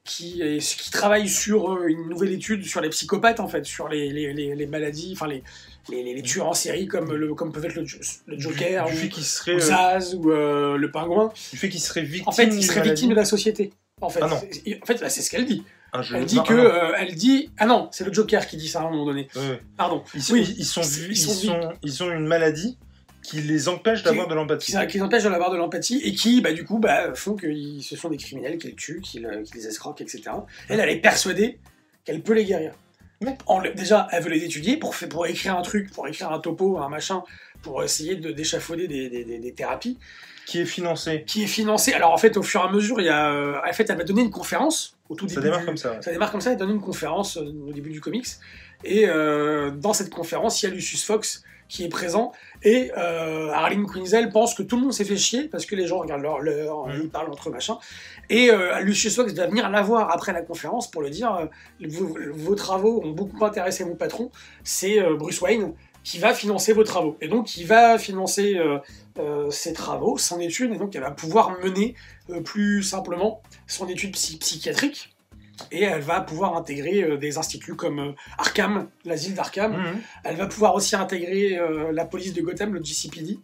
qui, 0.04 0.42
est- 0.42 0.58
qui 0.78 0.90
travaille 0.90 1.26
sur 1.28 1.82
une 1.86 2.06
nouvelle 2.10 2.32
étude 2.32 2.66
sur 2.66 2.82
les 2.82 2.90
psychopathes 2.90 3.40
en 3.40 3.48
fait 3.48 3.64
sur 3.64 3.88
les, 3.88 4.10
les, 4.10 4.34
les, 4.34 4.54
les 4.54 4.66
maladies 4.66 5.12
enfin 5.14 5.26
les, 5.26 5.42
les, 5.90 6.20
tueurs 6.22 6.48
en 6.48 6.52
série 6.54 6.86
comme 6.86 7.14
le 7.14 7.32
comme 7.34 7.50
peuvent 7.50 7.64
être 7.64 7.76
le, 7.76 7.86
Jo- 7.86 7.98
le 8.26 8.38
Joker 8.38 8.84
du, 8.86 8.92
du 8.92 8.98
ou, 8.98 9.00
fait 9.00 9.20
serait, 9.22 9.54
ou 9.54 9.60
Zaz 9.60 10.14
ou 10.16 10.28
le 10.76 10.90
pingouin 10.90 11.32
du 11.50 11.56
fait 11.58 11.70
qu'il 11.70 11.80
serait 11.80 12.02
victime. 12.02 12.28
en 12.28 12.32
fait 12.32 12.44
il 12.44 12.50
d'une 12.50 12.62
serait 12.62 12.80
maladie. 12.80 12.90
victime 12.90 13.10
de 13.10 13.14
la 13.14 13.24
société 13.24 13.72
en 14.00 14.08
fait 14.10 14.20
Ah 14.22 14.26
en 14.34 14.86
fait 14.86 15.00
bah, 15.00 15.08
c'est 15.08 15.22
ce 15.22 15.30
qu'elle 15.30 15.44
dit 15.46 15.64
Ah, 15.92 16.00
elle 16.14 16.24
dit 16.26 16.36
non, 16.36 16.42
que 16.42 16.52
ah 16.52 16.56
non. 16.56 16.62
euh, 16.64 16.92
elle 16.98 17.14
dit 17.14 17.50
ah 17.58 17.66
non 17.66 17.88
c'est 17.92 18.04
le 18.04 18.12
Joker 18.12 18.46
qui 18.46 18.56
dit 18.56 18.68
ça 18.68 18.80
à 18.80 18.82
un 18.86 18.90
moment 18.90 19.06
donné 19.06 19.28
ouais. 19.36 19.60
pardon 19.76 20.02
Ils, 20.14 20.22
sont, 20.22 20.32
Oui, 20.34 20.54
ils, 20.58 20.64
sont, 20.64 20.82
ils- 20.82 21.16
sont 21.16 21.32
sont, 21.32 21.72
ils 21.82 22.02
ont 22.02 22.10
une 22.10 22.26
maladie 22.26 22.78
qui 23.22 23.40
les 23.42 23.68
empêche 23.68 24.02
d'avoir 24.04 24.26
de 24.28 24.34
l'empathie. 24.34 24.74
qui, 24.88 25.00
empêchent 25.02 25.24
de 25.24 25.28
l'avoir 25.28 25.50
de 25.50 25.56
l'empathie 25.58 26.00
et 26.02 26.14
qui, 26.14 26.40
bah, 26.40 26.52
du 26.52 26.64
coup, 26.64 26.78
bah, 26.78 27.14
font 27.14 27.34
que 27.34 27.46
ce 27.82 27.94
sont 27.96 28.08
des 28.08 28.16
criminels 28.16 28.56
qui 28.56 28.68
le 28.68 28.74
tuent, 28.74 29.00
qui, 29.02 29.18
le- 29.18 29.42
qui 29.42 29.54
les 29.54 29.66
escroquent, 29.66 30.00
etc. 30.00 30.22
Elle, 30.70 30.80
elle 30.80 30.88
est 30.88 31.00
persuadée 31.00 31.58
qu'elle 32.04 32.22
peut 32.22 32.32
les 32.32 32.46
guérir. 32.46 32.72
En 33.46 33.60
déjà, 33.60 34.06
elle 34.12 34.22
veut 34.22 34.30
les 34.30 34.44
étudier 34.44 34.76
pour, 34.78 34.94
pour 35.10 35.26
écrire 35.26 35.56
un 35.58 35.62
truc, 35.62 35.90
pour 35.92 36.06
écrire 36.08 36.30
un 36.32 36.38
topo, 36.38 36.78
un 36.78 36.88
machin, 36.88 37.22
pour 37.62 37.82
essayer 37.82 38.16
de 38.16 38.30
d'échafauder 38.30 38.86
des, 38.88 39.08
des- 39.08 39.24
des- 39.24 39.38
des 39.38 39.52
thérapies, 39.52 39.98
Qui 40.46 40.60
est 40.60 40.64
financé. 40.64 41.24
qui 41.26 41.44
est 41.44 41.46
financé. 41.46 41.92
Alors, 41.92 42.12
en 42.12 42.16
fait, 42.18 42.36
au 42.36 42.42
fur 42.42 42.60
et 42.62 42.64
à 42.68 42.70
mesure, 42.70 43.00
il 43.00 43.06
y 43.06 43.10
a, 43.10 43.30
euh, 43.32 43.56
en 43.68 43.72
fait, 43.72 43.88
elle 43.90 43.96
va 43.98 44.04
donner 44.04 44.22
une 44.22 44.30
conférence 44.30 44.96
au 45.08 45.14
tout 45.14 45.28
Ça 45.28 45.36
début. 45.36 45.44
démarre 45.46 45.60
du- 45.60 45.66
comme 45.66 45.76
ça. 45.76 45.92
ouais. 45.92 46.02
ça 46.02 46.12
démarre 46.12 46.30
comme 46.30 46.40
ça, 46.40 46.52
elle 46.52 46.56
donne 46.58 46.70
une 46.70 46.80
conférence 46.80 47.36
euh, 47.36 47.52
au 47.68 47.72
début 47.72 47.90
du 47.90 48.00
comics. 48.00 48.26
Et 48.84 49.06
euh, 49.08 49.70
dans 49.70 49.92
cette 49.92 50.10
conférence, 50.10 50.62
il 50.62 50.66
y 50.66 50.68
a 50.70 50.74
Lucius 50.74 51.04
Fox 51.04 51.42
qui 51.68 51.84
est 51.84 51.88
présent. 51.88 52.32
Et 52.62 52.90
euh, 52.96 53.50
Arlene 53.50 53.86
Quinzel 53.86 54.30
pense 54.30 54.54
que 54.54 54.62
tout 54.62 54.76
le 54.76 54.82
monde 54.82 54.92
s'est 54.94 55.04
fait 55.04 55.18
chier 55.18 55.48
parce 55.48 55.66
que 55.66 55.76
les 55.76 55.86
gens 55.86 55.98
regardent 55.98 56.22
leur 56.22 56.38
l'heure, 56.40 56.86
Mhm. 56.86 57.00
ils 57.02 57.08
parlent 57.10 57.30
entre 57.30 57.50
eux, 57.50 57.52
machin. 57.52 57.76
Et 58.30 58.50
euh, 58.50 58.80
Lucius 58.80 59.14
Fox 59.16 59.34
va 59.34 59.46
venir 59.48 59.68
la 59.68 59.82
voir 59.82 60.10
après 60.10 60.32
la 60.32 60.40
conférence 60.40 60.90
pour 60.90 61.02
lui 61.02 61.10
dire 61.10 61.34
euh, 61.34 61.46
vos, 61.86 62.16
vos 62.32 62.54
travaux 62.54 63.02
ont 63.04 63.10
beaucoup 63.10 63.44
intéressé 63.44 63.84
mon 63.84 63.96
patron, 63.96 64.30
c'est 64.64 64.98
Bruce 65.18 65.40
Wayne 65.42 65.74
qui 66.08 66.18
va 66.18 66.32
financer 66.32 66.72
vos 66.72 66.84
travaux. 66.84 67.16
Et 67.20 67.28
donc, 67.28 67.56
il 67.56 67.66
va 67.66 67.98
financer 67.98 68.56
euh, 68.56 68.78
euh, 69.18 69.50
ses 69.50 69.72
travaux, 69.74 70.16
son 70.16 70.40
étude, 70.40 70.72
et 70.72 70.78
donc 70.78 70.94
elle 70.96 71.02
va 71.02 71.10
pouvoir 71.10 71.46
mener 71.62 71.94
euh, 72.30 72.40
plus 72.40 72.82
simplement 72.82 73.42
son 73.66 73.86
étude 73.88 74.12
psy- 74.12 74.38
psychiatrique. 74.38 75.14
Et 75.72 75.82
elle 75.82 76.00
va 76.02 76.20
pouvoir 76.20 76.56
intégrer 76.56 77.18
des 77.18 77.36
instituts 77.36 77.74
comme 77.74 78.14
Arkham, 78.38 78.88
l'asile 79.04 79.34
d'Arkham. 79.34 79.72
Mhm. 79.72 80.00
Elle 80.24 80.36
va 80.36 80.46
pouvoir 80.46 80.74
aussi 80.76 80.94
intégrer 80.94 81.58
la 81.92 82.04
police 82.04 82.32
de 82.32 82.40
Gotham, 82.42 82.72
le 82.74 82.80
GCPD. 82.82 83.40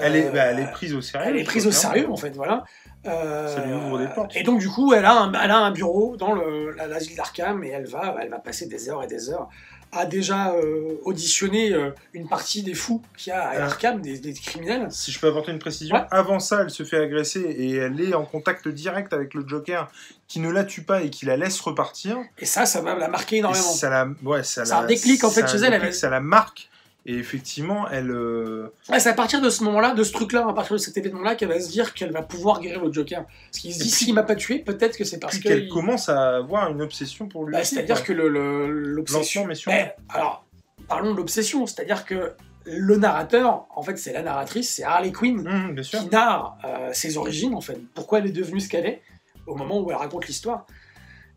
Elle, 0.00 0.16
est, 0.16 0.30
bah, 0.30 0.44
elle 0.44 0.60
est 0.60 0.70
prise 0.72 0.94
au 0.94 1.02
sérieux. 1.02 1.26
elle 1.30 1.36
est 1.38 1.44
prise 1.44 1.66
au 1.66 1.72
sérieux, 1.72 2.08
en 2.10 2.16
fait, 2.16 2.30
voilà. 2.34 2.64
Ça 3.04 3.64
lui 3.66 3.74
ouvre 3.74 3.98
des 3.98 4.08
portes. 4.08 4.34
Et 4.36 4.42
donc, 4.42 4.58
du 4.60 4.68
coup, 4.70 4.94
elle 4.94 5.04
a 5.04 5.12
un, 5.12 5.32
elle 5.34 5.50
a 5.50 5.58
un 5.58 5.70
bureau 5.70 6.16
dans 6.16 6.32
le- 6.32 6.70
la- 6.72 6.86
l'asile 6.86 7.16
d'Arkham 7.16 7.62
et 7.64 7.68
elle 7.68 7.86
va, 7.86 8.16
elle 8.22 8.30
va 8.30 8.38
passer 8.38 8.66
des 8.66 8.88
heures 8.88 9.02
et 9.02 9.06
des 9.06 9.28
heures 9.30 9.48
à 9.92 10.06
déjà 10.06 10.52
euh, 10.52 10.94
auditionner 11.04 11.72
euh, 11.72 11.90
une 12.14 12.28
partie 12.28 12.62
des 12.62 12.74
fous 12.74 13.02
qu'il 13.16 13.30
y 13.30 13.32
a 13.34 13.42
à. 13.48 13.64
Arkham, 13.64 14.00
des, 14.00 14.18
des 14.18 14.32
criminels. 14.32 14.86
Si 14.90 15.10
je 15.12 15.18
peux 15.18 15.28
apporter 15.28 15.50
une 15.52 15.58
précision, 15.58 15.96
Ouais. 15.96 16.02
avant 16.10 16.38
ça, 16.38 16.60
elle 16.62 16.70
se 16.70 16.84
fait 16.84 16.98
agresser 16.98 17.40
et 17.40 17.74
elle 17.76 18.00
est 18.00 18.14
en 18.14 18.24
contact 18.24 18.68
direct 18.68 19.12
avec 19.12 19.34
le 19.34 19.46
Joker 19.46 19.90
qui 20.28 20.38
ne 20.38 20.48
la 20.50 20.62
tue 20.64 20.82
pas 20.82 21.02
et 21.02 21.10
qui 21.10 21.26
la 21.26 21.36
laisse 21.36 21.60
repartir. 21.60 22.16
Et 22.38 22.46
ça, 22.46 22.66
ça 22.66 22.80
va 22.80 22.94
la 22.94 23.08
marquer 23.08 23.36
Et 23.36 23.38
énormément. 23.40 23.62
ça 23.64 23.90
la, 23.90 24.08
ouais, 24.22 24.44
ça 24.44 24.64
C'est 24.64 24.70
la- 24.72 24.78
un 24.80 24.86
déclic, 24.86 25.24
en 25.24 25.30
fait, 25.30 25.48
chez 25.48 25.56
elle, 25.58 25.72
elle 25.74 25.80
déclic, 25.80 25.94
Ça 25.94 26.08
la 26.08 26.20
marque. 26.20 26.69
Et 27.06 27.14
effectivement, 27.14 27.88
elle. 27.88 28.10
euh, 28.10 28.68
c'est 28.98 29.08
à 29.08 29.14
partir 29.14 29.40
de 29.40 29.48
ce 29.48 29.64
moment-là, 29.64 29.94
de 29.94 30.02
ce 30.04 30.12
truc-là, 30.12 30.46
à 30.48 30.52
partir 30.52 30.74
de 30.76 30.80
cet 30.80 30.96
événement-là, 30.98 31.34
qu'elle 31.34 31.48
va 31.48 31.58
se 31.60 31.70
dire 31.70 31.94
qu'elle 31.94 32.12
va 32.12 32.22
pouvoir 32.22 32.60
guérir 32.60 32.84
le 32.84 32.92
Joker. 32.92 33.24
Parce 33.24 33.58
qu'il 33.58 33.72
se 33.74 33.82
dit, 33.82 33.88
s'il 33.90 34.14
m'a 34.14 34.22
pas 34.22 34.34
tué, 34.36 34.58
peut-être 34.58 34.96
que 34.98 35.04
c'est 35.04 35.18
parce 35.18 35.38
qu'elle 35.38 35.64
il- 35.64 35.68
commence 35.70 36.08
à 36.10 36.36
avoir 36.36 36.70
une 36.70 36.82
obsession 36.82 37.26
pour 37.28 37.44
lui. 37.46 37.52
Bah, 37.52 37.64
C'est-à-dire 37.64 38.04
que 38.04 38.12
le- 38.12 38.28
le- 38.28 38.68
l'obsession. 38.68 39.46
Mais 39.46 39.54
sûrement. 39.54 39.76
Ben, 39.78 39.90
alors, 40.10 40.44
parlons 40.88 41.12
de 41.12 41.16
l'obsession. 41.16 41.66
C'est-à-dire 41.66 42.04
que 42.04 42.32
le 42.66 42.96
narrateur, 42.96 43.66
en 43.74 43.82
fait, 43.82 43.96
c'est 43.96 44.12
la 44.12 44.22
narratrice, 44.22 44.70
c'est 44.74 44.84
Harley 44.84 45.10
Quinn, 45.12 45.42
sûr. 45.82 46.00
qui 46.00 46.08
narre 46.10 46.58
euh, 46.66 46.90
ses 46.92 47.16
origines, 47.16 47.54
en 47.54 47.62
fait. 47.62 47.80
Pourquoi 47.94 48.18
elle 48.18 48.26
est 48.26 48.32
devenue 48.32 48.60
ce 48.60 48.68
qu'elle 48.68 48.84
est, 48.86 49.00
au 49.46 49.54
moment 49.56 49.80
où 49.80 49.90
elle 49.90 49.96
raconte 49.96 50.26
l'histoire. 50.26 50.66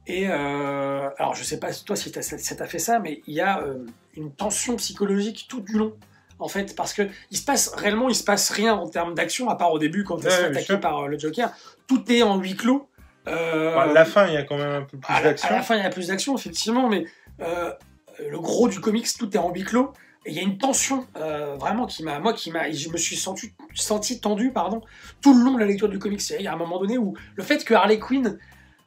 Et 0.07 0.27
euh, 0.27 1.09
alors, 1.17 1.33
je 1.33 1.43
sais 1.43 1.59
pas 1.59 1.73
toi 1.73 1.95
si 1.95 2.11
ça 2.11 2.55
t'a 2.55 2.65
fait 2.65 2.79
ça, 2.79 2.99
mais 2.99 3.21
il 3.27 3.33
y 3.33 3.41
a 3.41 3.59
euh, 3.61 3.85
une 4.15 4.31
tension 4.31 4.75
psychologique 4.75 5.45
tout 5.49 5.61
du 5.61 5.77
long. 5.77 5.93
En 6.39 6.47
fait, 6.49 6.75
parce 6.75 6.93
que 6.93 7.03
il 7.31 7.37
se 7.37 7.45
passe 7.45 7.69
réellement, 7.75 8.09
il 8.09 8.15
se 8.15 8.23
passe 8.23 8.49
rien 8.49 8.73
en 8.73 8.89
termes 8.89 9.13
d'action, 9.13 9.49
à 9.49 9.55
part 9.55 9.71
au 9.71 9.79
début 9.79 10.03
quand 10.03 10.17
il 10.17 10.25
Ouais, 10.25 10.61
sûr. 10.61 10.79
par 10.79 11.03
euh, 11.03 11.07
le 11.07 11.17
Joker. 11.17 11.51
Tout 11.87 12.03
est 12.11 12.21
en 12.23 12.37
huis 12.37 12.55
clos. 12.55 12.89
Euh, 13.27 13.73
Bah, 13.75 13.85
la 13.93 14.03
fin, 14.03 14.27
il 14.27 14.33
y 14.33 14.37
a 14.37 14.43
quand 14.43 14.57
même 14.57 14.71
un 14.71 14.81
peu 14.81 14.97
plus 14.97 15.13
à 15.13 15.21
d'action. 15.21 15.47
à 15.47 15.51
la 15.53 15.61
fin, 15.61 15.77
il 15.77 15.83
y 15.83 15.85
a 15.85 15.89
plus 15.89 16.07
d'action, 16.07 16.35
effectivement, 16.35 16.89
mais 16.89 17.05
le 17.39 18.39
gros 18.39 18.67
du 18.67 18.79
comics, 18.81 19.07
tout 19.17 19.33
est 19.33 19.39
en 19.39 19.51
huis 19.53 19.63
clos. 19.63 19.93
Et 20.25 20.31
il 20.31 20.35
y 20.35 20.39
a 20.39 20.43
une 20.43 20.57
tension 20.57 21.05
euh, 21.17 21.55
vraiment 21.59 21.85
qui 21.85 22.03
m'a, 22.03 22.19
moi, 22.19 22.33
qui 22.33 22.49
m'a, 22.51 22.71
je 22.71 22.89
me 22.89 22.97
suis 22.97 23.17
senti, 23.17 23.53
senti 23.75 24.21
tendu, 24.21 24.51
pardon, 24.51 24.81
tout 25.21 25.37
le 25.37 25.43
long 25.43 25.53
de 25.55 25.59
la 25.59 25.65
lecture 25.65 25.89
du 25.89 25.99
comics. 25.99 26.21
Il 26.29 26.41
y 26.41 26.47
a 26.47 26.53
un 26.53 26.57
moment 26.57 26.79
donné 26.79 26.97
où 26.97 27.13
le 27.35 27.43
fait 27.43 27.63
que 27.65 27.73
Harley 27.73 27.99
Quinn, 27.99 28.37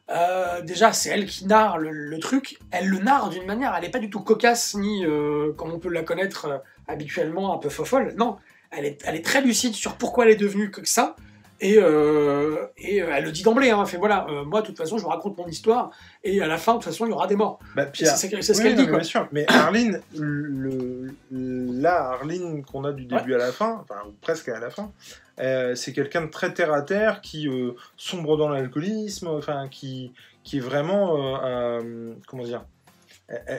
euh, 0.09 0.61
déjà, 0.61 0.93
c'est 0.93 1.09
elle 1.09 1.25
qui 1.25 1.45
narre 1.45 1.77
le, 1.77 1.91
le 1.91 2.19
truc. 2.19 2.57
Elle 2.71 2.87
le 2.87 2.99
narre 2.99 3.29
d'une 3.29 3.45
manière, 3.45 3.73
elle 3.75 3.83
n'est 3.83 3.91
pas 3.91 3.99
du 3.99 4.09
tout 4.09 4.21
cocasse 4.21 4.75
ni 4.75 5.05
euh, 5.05 5.51
comme 5.53 5.71
on 5.71 5.79
peut 5.79 5.89
la 5.89 6.03
connaître 6.03 6.45
euh, 6.45 6.57
habituellement, 6.87 7.53
un 7.53 7.57
peu 7.57 7.69
fofolle. 7.69 8.13
Non, 8.17 8.37
elle 8.71 8.85
est, 8.85 9.01
elle 9.05 9.15
est 9.15 9.25
très 9.25 9.41
lucide 9.41 9.73
sur 9.73 9.95
pourquoi 9.95 10.25
elle 10.25 10.31
est 10.31 10.35
devenue 10.37 10.71
que 10.71 10.85
ça. 10.85 11.15
Et, 11.59 11.77
euh, 11.79 12.67
et 12.77 13.01
euh, 13.01 13.07
elle 13.15 13.23
le 13.23 13.31
dit 13.31 13.41
d'emblée, 13.41 13.71
hein, 13.71 13.79
elle 13.81 13.87
fait 13.87 13.97
voilà, 13.97 14.27
euh, 14.29 14.43
moi 14.45 14.61
de 14.61 14.67
toute 14.67 14.77
façon 14.77 14.97
je 14.99 15.03
vous 15.03 15.09
raconte 15.09 15.37
mon 15.39 15.47
histoire 15.47 15.89
et 16.23 16.39
à 16.39 16.45
la 16.47 16.57
fin 16.59 16.73
de 16.73 16.77
toute 16.77 16.85
façon 16.85 17.07
il 17.07 17.09
y 17.09 17.13
aura 17.13 17.25
des 17.25 17.35
morts. 17.35 17.57
Bah, 17.75 17.85
C'est 17.93 18.05
ce 18.05 18.27
Oui, 18.27 18.63
qu'elle 18.63 18.75
dit 18.75 18.83
mais 18.83 18.87
quoi. 18.89 18.97
Bien 18.99 19.03
sûr, 19.03 19.27
mais 19.31 19.45
Arline, 19.49 19.99
le, 20.15 21.07
la 21.31 22.09
Arline 22.11 22.63
qu'on 22.63 22.83
a 22.83 22.91
du 22.93 23.05
début 23.05 23.33
à 23.33 23.37
la 23.39 23.51
fin, 23.51 23.79
enfin 23.81 24.01
presque 24.21 24.49
à 24.49 24.59
la 24.59 24.69
fin, 24.69 24.91
c'est 25.75 25.93
quelqu'un 25.93 26.21
de 26.21 26.29
très 26.29 26.53
terre 26.53 26.71
à 26.73 26.83
terre 26.83 27.21
qui 27.21 27.49
sombre 27.97 28.37
dans 28.37 28.49
l'alcoolisme, 28.49 29.27
enfin 29.27 29.67
qui, 29.67 30.11
qui 30.43 30.57
est 30.57 30.61
vraiment, 30.61 31.17
comment 32.27 32.43
dire, 32.43 32.63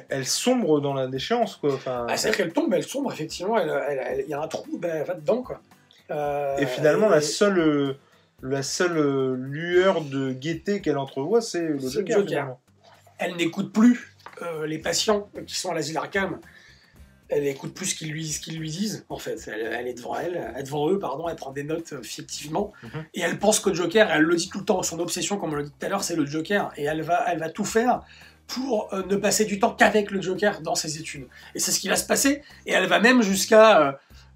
elle, 0.09 0.25
sombre 0.25 0.81
dans 0.81 0.95
la 0.95 1.09
déchéance 1.09 1.57
quoi. 1.57 1.75
Enfin, 1.75 2.07
Ah, 2.09 2.17
C'est-à-dire 2.17 2.37
qu'elle 2.39 2.53
tombe, 2.53 2.73
elle 2.75 2.85
sombre, 2.85 3.13
effectivement, 3.13 3.59
elle- 3.59 3.69
elle- 3.89 4.03
elle- 4.07 4.21
il 4.25 4.31
y 4.31 4.35
a 4.35 4.41
un 4.41 4.49
trou, 4.49 4.79
ben, 4.79 4.99
elle 5.01 5.05
va 5.07 5.15
dedans 5.15 5.43
quoi. 5.43 5.61
Euh, 6.11 6.57
et 6.59 6.67
finalement 6.67 7.09
et- 7.09 7.17
la 7.17 7.21
seule, 7.21 7.59
euh, 7.59 7.95
la 8.43 8.63
seule 8.63 8.97
euh, 8.97 9.37
lueur 9.37 10.01
de 10.03 10.33
gaieté 10.33 10.81
qu'elle 10.81 10.99
entrevoit, 10.99 11.41
c'est 11.41 11.69
le 11.69 11.79
Joker. 11.79 12.57
Elle 13.19 13.37
n'écoute 13.37 13.73
plus 13.73 14.15
les 14.65 14.79
patients 14.79 15.29
qui 15.47 15.57
sont 15.57 15.73
à 15.73 15.75
l'asile 15.75 15.97
Arkham. 15.97 16.39
Elle 17.29 17.47
écoute 17.47 17.75
plus 17.75 17.87
ce 17.87 17.95
qu'ils 17.97 18.11
lui, 18.11 18.27
ce 18.27 18.41
qu'ils 18.41 18.59
lui 18.59 18.71
disent, 18.71 19.05
en 19.11 19.19
fait. 19.19 19.37
Elle, 19.49 19.61
elle 19.79 19.87
est 19.87 19.95
devant 19.95 20.17
elle, 20.17 20.51
elle 20.55 20.61
est 20.61 20.63
devant 20.63 20.89
eux, 20.91 20.99
pardon, 20.99 21.29
elle 21.29 21.37
prend 21.37 21.51
des 21.53 21.65
notes 21.65 21.93
euh, 21.93 22.03
fictivement. 22.03 22.73
Mhm. 22.83 23.05
Et 23.15 23.21
elle 23.21 23.39
pense 23.39 23.61
qu'au 23.61 23.75
Joker, 23.75 24.09
elle 24.11 24.23
le 24.23 24.35
dit 24.37 24.49
tout 24.49 24.61
le 24.61 24.65
temps, 24.65 24.83
son 24.83 24.99
obsession, 25.01 25.37
comme 25.37 25.53
on 25.53 25.57
l'a 25.57 25.65
dit 25.65 25.73
tout 25.79 25.85
à 25.85 25.91
l'heure, 25.91 26.05
c'est 26.05 26.17
le 26.17 26.25
Joker. 26.25 26.71
Et 26.79 26.85
elle 26.85 27.03
va, 27.03 27.25
elle 27.31 27.39
va 27.39 27.51
tout 27.51 27.67
faire 27.67 28.01
pour 28.47 28.95
euh, 28.95 29.03
ne 29.11 29.17
passer 29.17 29.45
du 29.45 29.59
temps 29.59 29.73
qu'avec 29.75 30.11
le 30.11 30.23
Joker 30.23 30.63
dans 30.63 30.75
ses 30.75 30.99
études. 30.99 31.27
Et 31.55 31.59
c'est 31.59 31.71
ce 31.73 31.81
qui 31.81 31.89
va 31.89 31.97
se 31.97 32.07
passer. 32.07 32.43
Et 32.65 32.73
elle 32.73 32.87
va 32.87 32.99
même 32.99 33.21
jusqu'à 33.21 33.89
euh, 33.89 33.93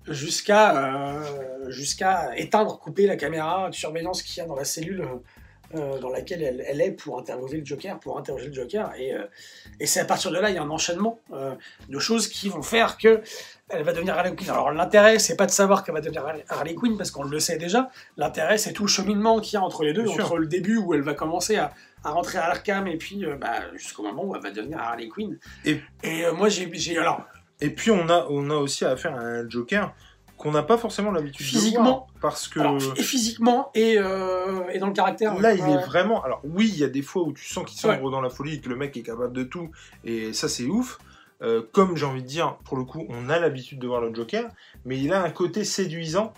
jusqu'à 0.08 0.76
euh, 0.76 1.70
jusqu'à 1.70 2.30
éteindre, 2.36 2.78
couper 2.78 3.06
la 3.06 3.16
caméra 3.16 3.68
de 3.70 3.74
surveillance 3.74 4.22
qu'il 4.22 4.38
y 4.38 4.40
a 4.40 4.46
dans 4.46 4.56
la 4.56 4.64
cellule 4.64 5.06
euh, 5.74 5.98
dans 6.00 6.10
laquelle 6.10 6.42
elle, 6.42 6.62
elle 6.66 6.80
est 6.82 6.90
pour 6.90 7.18
interroger 7.18 7.56
le 7.58 7.64
Joker, 7.64 7.98
pour 7.98 8.18
interroger 8.18 8.48
le 8.48 8.52
Joker. 8.52 8.92
Et, 8.98 9.14
euh, 9.14 9.24
et 9.80 9.86
c'est 9.86 10.00
à 10.00 10.04
partir 10.04 10.30
de 10.30 10.38
là, 10.38 10.50
il 10.50 10.54
y 10.54 10.58
a 10.58 10.62
un 10.62 10.68
enchaînement 10.70 11.20
de 11.88 11.98
choses 11.98 12.28
qui 12.28 12.48
vont 12.50 12.60
faire 12.62 12.98
que 12.98 13.22
elle 13.70 13.84
va 13.84 13.94
devenir 13.94 14.18
Harley 14.18 14.34
Quinn. 14.36 14.50
Alors 14.50 14.70
l'intérêt, 14.70 15.18
c'est 15.18 15.34
pas 15.36 15.46
de 15.46 15.50
savoir 15.50 15.82
qu'elle 15.82 15.94
va 15.94 16.02
devenir 16.02 16.26
Harley- 16.50 16.74
Quinn 16.74 16.98
parce 16.98 17.10
qu'on 17.10 17.22
le 17.24 17.40
sait 17.40 17.56
déjà. 17.56 17.88
L'intérêt, 18.18 18.58
c'est 18.58 18.74
tout 18.74 18.82
le 18.82 18.88
cheminement 18.90 19.40
qu'il 19.40 19.54
y 19.54 19.56
a 19.56 19.62
entre 19.62 19.82
les 19.84 19.94
deux, 19.94 20.02
Bien 20.02 20.12
sûr. 20.14 20.24
entre 20.26 20.36
le 20.36 20.46
début 20.46 20.76
où 20.76 20.92
elle 20.92 21.00
va 21.00 21.14
commencer 21.14 21.56
à, 21.56 21.72
à 22.04 22.10
rentrer 22.10 22.36
à 22.36 22.48
Arkham 22.50 22.86
et 22.86 22.98
puis 22.98 23.24
bah, 23.40 23.60
jusqu'au 23.74 24.02
moment 24.02 24.24
où 24.26 24.36
elle 24.36 24.42
va 24.42 24.50
devenir 24.50 24.78
Harley 24.78 25.08
Quinn. 25.08 25.38
Et- 25.64 25.80
Et 26.02 26.24
moi, 26.32 26.50
j'ai, 26.50 26.68
j'ai 26.74 26.98
alors 26.98 27.22
Et 27.62 27.70
puis 27.70 27.90
on 27.90 28.08
a, 28.08 28.26
on 28.28 28.50
a 28.50 28.54
aussi 28.56 28.84
affaire 28.84 29.14
à 29.14 29.20
un 29.20 29.48
Joker 29.48 29.94
qu'on 30.36 30.50
n'a 30.50 30.64
pas 30.64 30.76
forcément 30.76 31.12
l'habitude 31.12 31.46
de 31.46 31.50
Physiquement. 31.50 31.82
voir. 31.82 32.06
Parce 32.20 32.48
que 32.48 32.58
alors, 32.58 32.78
et 32.96 33.02
physiquement 33.02 33.70
et, 33.74 33.94
euh, 33.96 34.68
et 34.72 34.80
dans 34.80 34.88
le 34.88 34.92
caractère. 34.92 35.38
là, 35.38 35.54
il 35.54 35.60
est 35.62 35.84
vraiment. 35.86 36.22
Alors 36.24 36.40
oui, 36.44 36.68
il 36.72 36.78
y 36.80 36.84
a 36.84 36.88
des 36.88 37.02
fois 37.02 37.22
où 37.22 37.32
tu 37.32 37.46
sens 37.46 37.64
qu'il 37.64 37.78
sombre 37.78 38.10
dans 38.10 38.20
la 38.20 38.28
folie 38.30 38.54
et 38.54 38.60
que 38.60 38.68
le 38.68 38.74
mec 38.76 38.96
est 38.96 39.02
capable 39.02 39.32
de 39.32 39.44
tout. 39.44 39.70
Et 40.04 40.32
ça, 40.32 40.48
c'est 40.48 40.64
ouf. 40.66 40.98
Euh, 41.42 41.62
comme 41.72 41.96
j'ai 41.96 42.06
envie 42.06 42.22
de 42.22 42.28
dire, 42.28 42.56
pour 42.64 42.76
le 42.76 42.84
coup, 42.84 43.04
on 43.08 43.28
a 43.28 43.38
l'habitude 43.40 43.80
de 43.80 43.86
voir 43.88 44.00
le 44.00 44.14
Joker, 44.14 44.48
mais 44.84 44.98
il 44.98 45.12
a 45.12 45.22
un 45.22 45.30
côté 45.30 45.64
séduisant, 45.64 46.32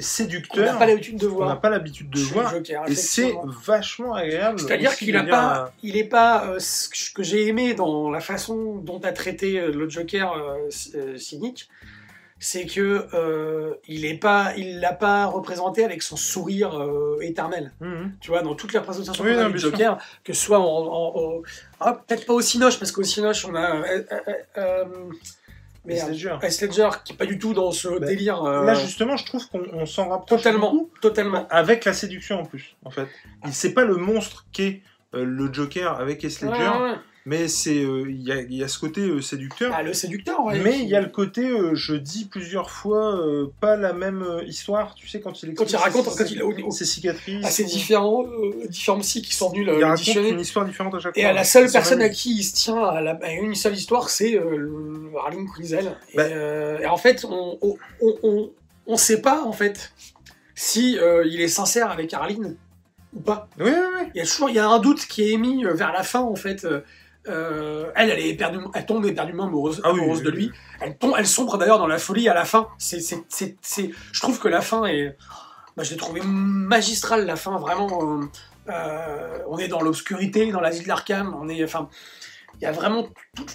On 0.00 0.02
séducteur, 0.02 0.72
n'a 0.72 0.78
pas 0.78 0.86
l'habitude 0.86 1.16
de 1.18 1.26
voir. 1.26 1.48
n'a 1.48 1.56
pas 1.56 1.70
l'habitude 1.70 2.10
de 2.10 2.18
chez 2.18 2.32
voir. 2.34 2.50
Joker, 2.54 2.82
Et 2.88 2.94
c'est 2.94 3.34
vachement 3.64 4.14
agréable. 4.14 4.58
C'est-à-dire 4.60 4.96
qu'il 4.96 5.12
lire 5.12 5.26
pas, 5.28 5.72
il 5.82 5.96
est 5.96 6.04
pas 6.04 6.46
euh, 6.46 6.58
ce 6.58 6.88
que- 7.12 7.22
j'ai 7.22 7.46
aimé 7.46 7.74
dans 7.74 8.10
la 8.10 8.20
façon 8.20 8.76
dont 8.76 9.00
a 9.00 9.12
traité 9.12 9.58
euh, 9.60 9.70
le 9.72 9.88
Joker 9.88 10.32
euh, 10.32 10.68
euh, 10.94 11.16
cynique, 11.18 11.68
c'est 12.42 12.64
que 12.64 13.06
euh, 13.12 13.74
il 13.86 14.06
est 14.06 14.16
pas, 14.16 14.54
il 14.56 14.80
l'a 14.80 14.94
pas 14.94 15.26
représenté 15.26 15.84
avec 15.84 16.02
son 16.02 16.16
sourire 16.16 16.74
euh, 16.80 17.18
éternel. 17.20 17.72
Mhm. 17.80 18.12
Tu 18.20 18.30
vois, 18.30 18.40
dans 18.40 18.54
toutes 18.54 18.72
les 18.72 18.78
représentations 18.78 19.22
Oui, 19.22 19.34
qu'on 19.34 19.40
a 19.40 19.44
non, 19.44 19.50
du. 19.50 19.58
Joker, 19.58 19.98
que 20.24 20.32
ce 20.32 20.42
soit 20.42 20.58
en, 20.58 20.64
en- 20.64 21.12
en- 21.20 21.42
ah, 21.80 22.02
peut-être 22.06 22.24
pas 22.24 22.32
au 22.32 22.40
Cinoche 22.40 22.78
parce 22.78 22.92
qu'au 22.92 23.02
Cinoche 23.02 23.44
on 23.44 23.54
a 23.54 23.76
euh, 23.76 24.02
euh, 24.10 24.32
euh, 24.56 24.84
Mais. 25.84 25.96
Heath 25.98 26.60
Ledger 26.60 26.88
qui 27.04 27.12
est 27.14 27.16
pas 27.16 27.26
du 27.26 27.38
tout 27.38 27.54
dans 27.54 27.72
ce 27.72 27.88
Bah, 27.88 28.06
délire. 28.06 28.42
euh, 28.44 28.64
Là, 28.64 28.74
justement, 28.74 29.16
je 29.16 29.24
trouve 29.24 29.48
qu'on 29.48 29.62
on 29.72 29.86
s'en 29.86 30.08
rapproche 30.08 30.38
totalement, 30.42 30.72
beaucoup. 30.72 30.90
totalement. 31.00 31.46
avec 31.48 31.84
la 31.84 31.92
séduction 31.94 32.40
en 32.40 32.44
plus, 32.44 32.76
en 32.84 32.90
fait. 32.90 33.08
Il 33.46 33.52
c'est 33.52 33.72
pas 33.72 33.84
le 33.84 33.96
monstre 33.96 34.46
qu'est 34.52 34.82
euh, 35.14 35.24
le 35.24 35.52
Joker 35.52 35.98
avec 35.98 36.22
Heath 36.22 36.42
Ledger, 36.42 36.52
Ouais, 36.52 36.68
ouais, 36.68 36.90
ouais. 36.90 36.96
Mais 37.26 37.48
c'est 37.48 37.82
euh, 37.84 38.06
il 38.08 38.22
y, 38.22 38.32
a, 38.32 38.40
y 38.42 38.62
a 38.62 38.68
ce 38.68 38.78
côté 38.78 39.02
euh, 39.02 39.20
séducteur. 39.20 39.72
Ah, 39.74 39.82
le 39.82 39.92
séducteur, 39.92 40.42
ouais, 40.44 40.58
mais 40.60 40.78
il 40.80 40.88
y 40.88 40.94
a 40.96 41.00
le 41.00 41.08
côté, 41.10 41.46
euh, 41.48 41.74
je 41.74 41.94
dis 41.94 42.24
plusieurs 42.24 42.70
fois, 42.70 43.20
pas 43.60 43.76
la 43.76 43.92
même 43.92 44.24
histoire, 44.46 44.94
tu 44.94 45.06
sais, 45.08 45.20
quand 45.20 45.42
il 45.42 45.54
quand 45.54 45.70
il 45.70 45.76
raconte, 45.76 46.08
ses, 46.08 46.24
quand 46.24 46.30
il 46.30 46.42
au- 46.42 46.70
ses 46.70 46.84
cicatrices. 46.84 47.44
à 47.44 47.50
ces 47.50 47.64
ou- 47.64 47.68
différents, 47.68 48.24
différents 48.68 48.98
psys 49.00 49.22
qui 49.22 49.34
sont 49.34 49.50
venus 49.50 49.66
le, 49.66 49.78
il 49.78 49.84
raconte 49.84 50.06
une 50.06 50.40
histoire 50.40 50.64
différente 50.64 50.94
à 50.94 50.98
chaque 50.98 51.16
Et 51.18 51.22
fois. 51.22 51.30
à 51.30 51.32
la 51.34 51.44
seule 51.44 51.68
C'est 51.68 51.72
personne 51.78 52.00
à 52.02 52.08
qui 52.08 52.38
il 52.38 52.42
se 52.44 52.54
tient 52.54 52.82
à, 52.82 53.00
la- 53.00 53.18
à 53.22 53.32
une 53.32 53.54
seule 53.54 53.74
histoire, 53.74 54.08
c'est 54.10 54.40
Harleen 55.18 55.46
Quinzel. 55.54 55.96
Et, 56.12 56.16
Bah. 56.16 56.28
et 56.82 56.86
en 56.86 56.96
fait, 56.96 57.24
on 57.28 57.58
on, 57.62 57.76
on, 58.00 58.14
on, 58.22 58.50
on 58.86 58.96
sait 58.96 59.20
pas 59.20 59.42
en 59.44 59.52
fait 59.52 59.92
si 60.54 60.96
il 61.26 61.40
est 61.40 61.48
sincère 61.48 61.90
avec 61.90 62.12
Harleen 62.14 62.56
ou 63.14 63.20
pas. 63.20 63.48
Oui, 63.58 63.66
oui, 63.70 63.72
oui. 63.98 64.06
Il 64.14 64.18
y 64.18 64.20
a 64.22 64.24
toujours 64.26 64.48
il 64.50 64.56
y 64.56 64.58
a 64.58 64.68
un 64.68 64.78
doute 64.78 65.04
qui 65.06 65.22
est 65.22 65.30
émis 65.32 65.64
vers 65.64 65.92
la 65.92 66.02
fin 66.02 66.20
en 66.20 66.34
fait. 66.36 66.66
Euh, 67.28 67.90
elle, 67.96 68.10
elle, 68.10 68.18
est 68.18 68.28
éperdument- 68.30 68.70
elle 68.74 68.86
tombe 68.86 69.04
éperdument 69.04 69.44
amoureuse, 69.44 69.80
Ah 69.84 69.92
oui, 69.92 70.00
amoureuse 70.00 70.20
oui, 70.20 70.24
de 70.24 70.30
lui. 70.30 70.46
oui. 70.46 70.52
Elle, 70.80 70.96
tombe, 70.96 71.14
elle 71.18 71.26
sombre 71.26 71.58
d'ailleurs 71.58 71.78
dans 71.78 71.86
la 71.86 71.98
folie 71.98 72.28
à 72.28 72.34
la 72.34 72.44
fin. 72.46 72.68
C'est, 72.78 73.00
c'est, 73.00 73.22
c'est, 73.28 73.56
c'est- 73.60 73.90
je 74.12 74.20
trouve 74.20 74.38
que 74.40 74.48
la 74.48 74.62
fin 74.62 74.84
est. 74.86 75.16
Bah, 75.76 75.82
je 75.82 75.90
l'ai 75.90 75.96
trouvé 75.96 76.20
magistrale, 76.24 77.26
la 77.26 77.36
fin, 77.36 77.58
vraiment. 77.58 78.20
euh, 78.20 78.24
euh, 78.70 79.38
on 79.48 79.58
est 79.58 79.68
dans 79.68 79.82
l'obscurité, 79.82 80.50
dans 80.50 80.60
l'asile 80.60 80.86
d'Arkham. 80.86 81.36
On 81.38 81.48
est. 81.48 81.62
Enfin. 81.64 81.88
Il 82.56 82.64
y 82.64 82.66
a 82.66 82.72
vraiment 82.72 83.06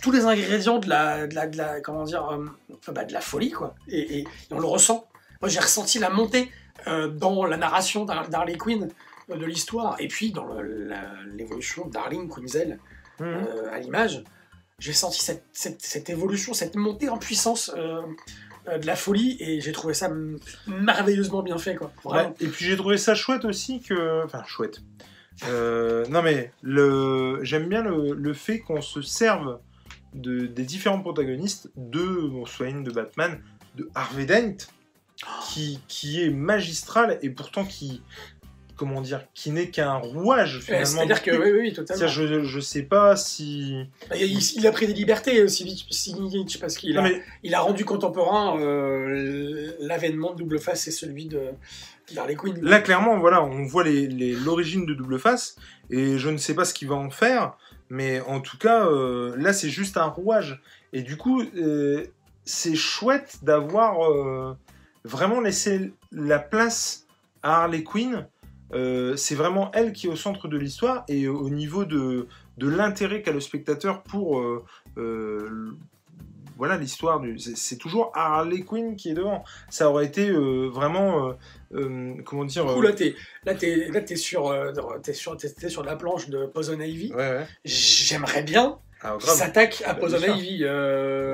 tous 0.02 0.12
les 0.12 0.26
ingrédients 0.26 0.80
de 0.80 0.88
la, 0.90 1.28
de 1.28 1.36
la, 1.36 1.48
de 1.48 1.58
la- 1.58 1.82
comment 1.82 2.04
dire, 2.06 2.40
bah, 2.88 3.04
de 3.04 3.14
la 3.14 3.22
folie, 3.22 3.52
quoi. 3.52 3.76
Et, 3.88 4.00
et- 4.00 4.20
et 4.22 4.28
on 4.52 4.60
le 4.60 4.66
ressent. 4.66 5.08
Moi, 5.42 5.50
j'ai 5.50 5.60
ressenti 5.60 6.00
la 6.00 6.10
montée 6.10 6.50
dans 6.88 7.46
la 7.46 7.58
narration 7.58 8.06
d'Har- 8.06 8.30
d'Harley 8.30 8.56
Quinn, 8.58 8.88
de 9.30 9.46
l'histoire, 9.46 9.96
et 10.00 10.08
puis 10.08 10.32
dans 10.32 10.46
le- 10.46 10.86
la- 10.88 11.12
l'évolution 11.36 11.88
d'Arlene 11.88 12.30
Quinzel 12.30 12.80
Euh, 13.22 13.72
à 13.72 13.80
l'image, 13.80 14.24
j'ai 14.80 14.94
senti 14.94 15.22
cette, 15.24 15.46
cette, 15.54 15.82
cette 15.82 16.10
évolution, 16.10 16.54
cette 16.54 16.76
montée 16.76 17.10
en 17.10 17.18
puissance 17.18 17.72
euh, 17.78 18.02
euh, 18.68 18.78
de 18.78 18.86
la 18.86 18.96
folie, 18.96 19.38
et 19.40 19.62
j'ai 19.62 19.72
trouvé 19.72 19.94
ça 19.94 20.12
merveilleusement 20.68 21.44
bien 21.44 21.58
fait, 21.58 21.76
quoi. 21.76 21.92
Vraiment. 22.04 22.30
Ouais, 22.30 22.36
et 22.42 22.48
puis 22.48 22.66
j'ai 22.66 22.76
trouvé 22.76 22.98
ça 22.98 23.16
chouette 23.16 23.46
aussi 23.46 23.82
que. 23.82 24.24
Enfin, 24.26 24.44
chouette. 24.46 24.82
Euh, 25.48 26.06
non, 26.08 26.22
mais 26.22 26.52
le... 26.62 27.40
j'aime 27.44 27.68
bien 27.68 27.84
le, 27.84 28.14
le 28.14 28.34
fait 28.34 28.60
qu'on 28.60 28.82
se 28.82 29.02
serve 29.02 29.60
de, 30.14 30.46
des 30.46 30.64
différents 30.64 31.02
protagonistes 31.02 31.72
de 31.76 32.28
Bruce 32.28 32.60
Wayne, 32.60 32.84
de 32.84 32.92
Batman, 32.92 33.42
de 33.76 33.90
Harvey 33.96 34.26
Dent, 34.26 34.56
qui, 35.48 35.80
qui 35.88 36.22
est 36.22 36.30
magistral 36.30 37.20
et 37.22 37.30
pourtant 37.30 37.66
qui. 37.66 38.02
Comment 38.78 39.00
dire 39.02 39.26
Qui 39.34 39.52
n'est 39.52 39.70
qu'un 39.70 39.94
rouage 39.94 40.58
Euh, 40.58 40.60
finalement. 40.62 40.86
C'est-à-dire 40.86 41.24
que, 41.24 41.32
oui, 41.32 41.52
oui, 41.60 41.74
totalement. 41.74 42.08
Je, 42.08 42.44
je 42.44 42.60
sais 42.60 42.84
pas 42.84 43.16
si. 43.16 43.86
Il, 44.16 44.40
il- 44.58 44.68
a 44.68 44.72
pris 44.72 44.86
des 44.88 44.94
libertés 44.94 45.42
aussi, 45.42 45.86
Sinich, 45.90 46.60
parce 46.60 46.76
qu'il 46.76 46.98
a, 46.98 47.02
mais 47.02 47.22
il 47.44 47.54
a 47.56 47.62
rendu 47.62 47.86
contemporain 47.86 48.60
euh, 48.60 49.72
l'avènement 49.80 50.34
de 50.34 50.40
Double 50.40 50.60
Face 50.60 50.88
et 50.88 50.92
celui 50.92 51.26
de 51.26 51.42
d'Harley 52.14 52.36
Quinn. 52.36 52.60
Là, 52.62 52.82
clairement, 52.82 53.18
voilà, 53.18 53.44
on 53.44 53.64
voit 53.66 53.84
les- 53.84 54.08
les- 54.08 54.34
l'origine 54.36 54.86
de 54.86 54.94
Double 54.94 55.18
Face, 55.20 55.56
et 55.90 56.18
je 56.20 56.30
ne 56.30 56.38
sais 56.38 56.54
pas 56.54 56.64
ce 56.66 56.74
qu'il 56.74 56.88
va 56.88 56.96
en 56.96 57.10
faire, 57.10 57.58
mais 57.90 58.20
en 58.22 58.42
tout 58.42 58.58
cas, 58.58 58.86
euh, 58.88 59.34
là, 59.38 59.54
c'est 59.54 59.70
juste 59.70 59.98
un 59.98 60.06
rouage. 60.06 60.62
Et 60.94 61.02
du 61.02 61.18
coup, 61.18 61.42
euh, 61.58 62.06
c'est 62.44 62.76
chouette 62.76 63.38
d'avoir 63.42 64.04
euh, 64.12 64.56
vraiment 65.04 65.40
laissé 65.42 65.94
la 66.12 66.38
place 66.40 67.08
à 67.42 67.64
Harley 67.64 67.84
Quinn. 67.84 68.28
Euh, 68.74 69.16
c'est 69.16 69.36
vraiment 69.36 69.72
elle 69.74 69.94
qui 69.94 70.08
est 70.08 70.10
au 70.10 70.16
centre 70.16 70.48
de 70.48 70.58
l'histoire, 70.58 71.04
et 71.08 71.28
au 71.28 71.50
niveau 71.50 71.86
de, 71.86 72.28
de 72.58 72.68
l'intérêt 72.68 73.22
qu'a 73.22 73.32
le 73.32 73.40
spectateur 73.40 74.02
pour 74.04 74.40
euh, 74.40 74.64
euh, 74.98 75.72
voilà 76.58 76.78
l'histoire 76.78 77.20
du. 77.20 77.38
c'est- 77.38 77.76
toujours 77.78 78.12
Harley 78.16 78.62
Quinn 78.62 78.96
qui 78.96 79.10
est 79.10 79.14
devant. 79.14 79.44
Ça 79.70 79.90
aurait 79.90 80.06
été 80.06 80.30
euh, 80.30 80.68
vraiment 80.70 81.28
euh, 81.28 81.34
euh, 81.76 82.14
comment 82.26 82.46
dire. 82.46 82.66
Coup, 82.66 82.80
euh, 82.82 82.84
là, 82.84 82.94
t'es 82.94 83.14
là, 83.46 83.54
t'es 83.56 83.90
là, 83.90 84.02
t'es 84.02 84.16
sur, 84.16 84.48
euh, 84.48 84.72
t'es 85.04 85.14
sur, 85.14 85.38
sur 85.68 85.84
la 85.84 85.96
planche 85.96 86.30
de 86.30 86.46
Poison 86.46 86.80
Ivy. 86.80 87.12
Ouais 87.14 87.18
ouais. 87.18 87.48
J'aimerais 87.66 88.44
bien 88.44 88.80
Qu'il 89.12 89.26
grave. 89.28 89.38
s'attaque 89.38 89.84
à 89.86 89.94
Bah, 89.94 90.00
Poison 90.00 90.18
sûr. 90.20 90.36
Ivy, 90.36 90.60
euh. 90.64 91.34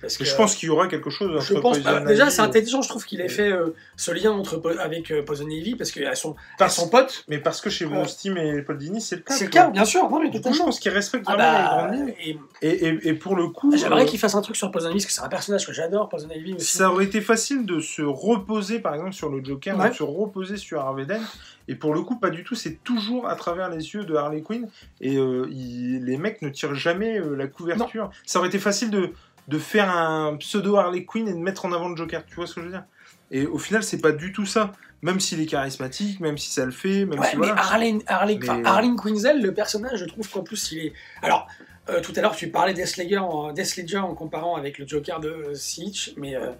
Parce 0.00 0.16
que, 0.16 0.24
je 0.24 0.34
pense 0.34 0.54
qu'il 0.54 0.68
y 0.68 0.70
aura 0.70 0.88
quelque 0.88 1.10
chose. 1.10 1.44
je 1.44 1.54
pense 1.54 1.78
bah, 1.80 2.00
déjà 2.00 2.30
c'est 2.30 2.42
intelligent 2.42 2.82
je 2.82 2.88
trouve 2.88 3.04
qu'il 3.04 3.20
ait 3.20 3.28
fait 3.28 3.50
euh, 3.52 3.74
ce 3.96 4.10
lien 4.10 4.32
entre 4.32 4.60
avec 4.80 5.10
euh, 5.10 5.22
Poison 5.22 5.48
Ivy 5.48 5.74
parce 5.76 5.90
qu'elles 5.92 6.16
sont, 6.16 6.30
elles 6.34 6.56
Parce- 6.58 6.76
sont 6.76 6.88
potes 6.88 7.24
Mais 7.28 7.38
parce 7.38 7.60
que 7.60 7.70
chez. 7.70 7.84
Von 7.84 8.04
Steam 8.06 8.36
et 8.36 8.62
Paul 8.62 8.78
Dini, 8.78 9.00
c'est 9.00 9.16
le 9.16 9.22
cas. 9.22 9.34
c'est 9.34 9.44
le 9.44 9.50
cas 9.50 9.70
bien 9.70 9.84
sûr 9.84 10.08
non 10.10 10.20
mais 10.20 10.28
Du 10.30 10.40
coup, 10.40 10.52
je 10.52 10.58
pense 10.58 10.80
qu'ils 10.80 10.90
respectent 10.92 11.26
ah 11.28 11.34
vraiment 11.36 11.52
les 11.52 11.64
bah, 11.64 11.68
grandes 11.68 11.94
lignes. 12.08 12.14
et- 12.24 12.38
Et, 12.62 12.86
et, 12.88 13.08
et 13.08 13.14
pour 13.14 13.36
le 13.36 13.48
coup, 13.48 13.76
j'aimerais 13.76 14.02
euh, 14.02 14.06
qu'il 14.06 14.18
fasse 14.18 14.34
un 14.34 14.42
truc 14.42 14.56
sur 14.56 14.70
Poison 14.70 14.88
Ivy 14.88 14.96
parce 14.98 15.06
que 15.06 15.12
c'est 15.12 15.22
un 15.22 15.28
personnage 15.28 15.66
que 15.66 15.72
j'adore 15.72 16.08
Poison 16.08 16.28
Ivy 16.34 16.54
aussi 16.54 16.76
ça 16.78 16.90
aurait 16.90 17.04
été 17.04 17.20
facile 17.20 17.64
de 17.66 17.80
se 17.80 18.02
reposer, 18.02 18.78
par 18.80 18.94
exemple, 18.94 19.12
sur 19.12 19.28
le 19.28 19.44
Joker, 19.44 19.76
ou 19.76 19.80
Ouais. 19.80 19.90
de 19.90 19.94
se 19.94 20.02
reposer 20.02 20.56
sur 20.56 20.80
Harvey 20.80 21.04
Dent. 21.06 21.20
Et 21.68 21.74
pour 21.74 21.94
le 21.94 22.02
coup, 22.02 22.16
pas 22.16 22.30
du 22.30 22.44
tout. 22.44 22.54
C'est 22.54 22.82
toujours 22.84 23.28
à 23.28 23.34
travers 23.36 23.68
les 23.70 23.92
yeux 23.94 24.04
de 24.04 24.14
Harley 24.14 24.42
Quinn. 24.42 24.68
Et 25.00 25.16
euh, 25.16 25.46
il- 25.50 26.04
les 26.04 26.16
mecs 26.16 26.42
ne 26.42 26.48
tirent 26.48 26.74
jamais 26.74 27.18
euh, 27.18 27.34
la 27.36 27.46
couverture. 27.48 28.10
Ça 28.24 28.38
aurait 28.38 28.48
été 28.48 28.58
facile 28.58 28.90
de, 28.90 29.10
de 29.48 29.58
faire 29.58 29.90
un 29.90 30.36
pseudo 30.36 30.76
Harley 30.76 31.04
Quinn 31.04 31.26
et 31.28 31.32
de 31.32 31.38
mettre 31.38 31.64
en 31.64 31.72
avant 31.72 31.88
le 31.88 31.96
Joker. 31.96 32.24
Tu 32.26 32.34
vois 32.36 32.46
ce 32.46 32.54
que 32.54 32.60
je 32.60 32.66
veux 32.66 32.72
dire? 32.72 32.84
Et 33.32 33.46
au 33.46 33.58
final, 33.58 33.82
c'est 33.82 34.00
pas 34.00 34.12
du 34.12 34.32
tout 34.32 34.46
ça. 34.46 34.72
Même 35.02 35.20
s'il 35.20 35.40
est 35.40 35.46
charismatique, 35.46 36.20
même 36.20 36.38
si 36.38 36.50
ça 36.50 36.64
le 36.64 36.70
fait, 36.70 37.04
même 37.04 37.18
Ouais, 37.20 37.26
si 37.30 37.36
mais 37.36 37.46
voilà. 37.48 37.60
Harley, 37.60 37.98
Harley, 38.06 38.38
Mais- 38.40 38.66
Harleen 38.66 38.96
Quinzel, 38.96 39.42
le 39.42 39.52
personnage, 39.52 39.98
je 40.00 40.04
trouve 40.06 40.28
qu'en 40.30 40.42
plus, 40.42 40.72
il 40.72 40.78
est. 40.78 40.92
Alors, 41.22 41.46
euh, 41.90 42.00
tout 42.00 42.12
à 42.16 42.20
l'heure, 42.22 42.34
tu 42.34 42.48
parlais 42.48 42.72
Death 42.72 42.96
Ledger, 42.96 43.18
en, 43.18 43.52
Death 43.52 43.76
Ledger 43.76 43.98
en 43.98 44.14
comparant 44.14 44.56
avec 44.56 44.78
le 44.78 44.86
Joker 44.88 45.20
de 45.20 45.28
euh, 45.28 45.54
Siege, 45.54 46.14
mais 46.16 46.34
euh, 46.34 46.50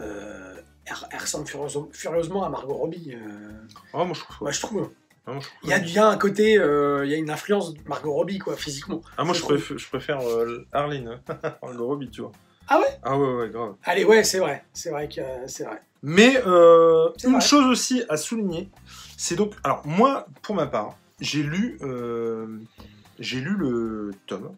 euh, 0.00 0.54
elle, 0.86 0.94
elle 1.10 1.18
ressemble 1.20 1.46
furieusement, 1.46 1.88
furieusement 1.92 2.44
à 2.44 2.48
Margot 2.48 2.74
Robbie. 2.74 3.16
Oh, 3.92 4.04
moi, 4.04 4.14
je 4.14 4.20
trouve. 4.20 4.36
moi, 4.40 4.50
je 4.50 4.60
trouve. 4.60 4.90
Ah, 5.26 5.32
moi, 5.32 5.40
je 5.40 5.46
trouve- 5.46 5.58
Il 5.64 5.68
y 5.70 5.72
a, 5.72 5.78
y 5.78 5.98
a 5.98 6.06
un 6.08 6.18
côté, 6.18 6.58
euh, 6.58 7.04
il 7.04 7.10
y 7.10 7.14
a 7.14 7.16
une 7.16 7.30
influence 7.30 7.72
de 7.74 7.80
Margot 7.88 8.12
Robbie, 8.12 8.38
quoi, 8.38 8.56
physiquement. 8.56 9.00
Ah, 9.16 9.24
moi, 9.24 9.34
je 9.34 9.42
préfère, 9.42 9.78
je 9.78 9.88
préfère 9.88 10.20
euh, 10.20 10.66
Arline, 10.72 11.20
le 11.62 11.80
Robbie, 11.82 12.10
tu 12.10 12.22
vois. 12.22 12.32
Ah 12.68 12.78
ouais? 12.78 12.98
Ah 13.02 13.18
ouais, 13.18 13.34
ouais, 13.34 13.50
grave. 13.50 13.74
Allez, 13.84 14.04
ouais, 14.04 14.24
c'est 14.24 14.38
vrai, 14.38 14.64
c'est 14.72 14.90
vrai 14.90 15.08
que 15.08 15.20
euh, 15.20 15.46
c'est 15.46 15.64
vrai. 15.64 15.82
Mais 16.02 16.40
euh, 16.46 17.10
une 17.24 17.32
vrai. 17.32 17.40
chose 17.40 17.66
aussi 17.66 18.02
à 18.08 18.16
souligner, 18.16 18.68
c'est 19.16 19.36
donc, 19.36 19.54
alors 19.62 19.86
moi, 19.86 20.26
pour 20.42 20.54
ma 20.56 20.66
part, 20.66 20.96
j'ai 21.20 21.42
lu, 21.44 21.78
j'ai 23.20 23.40
lu 23.40 23.54
le 23.56 24.10
tome. 24.26 24.56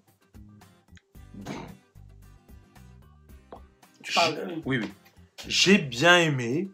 Tu 4.02 4.12
parles. 4.12 4.62
Oui, 4.64 4.78
oui. 4.78 4.90
J'ai 5.46 5.78
bien 5.78 6.18
aimé, 6.18 6.70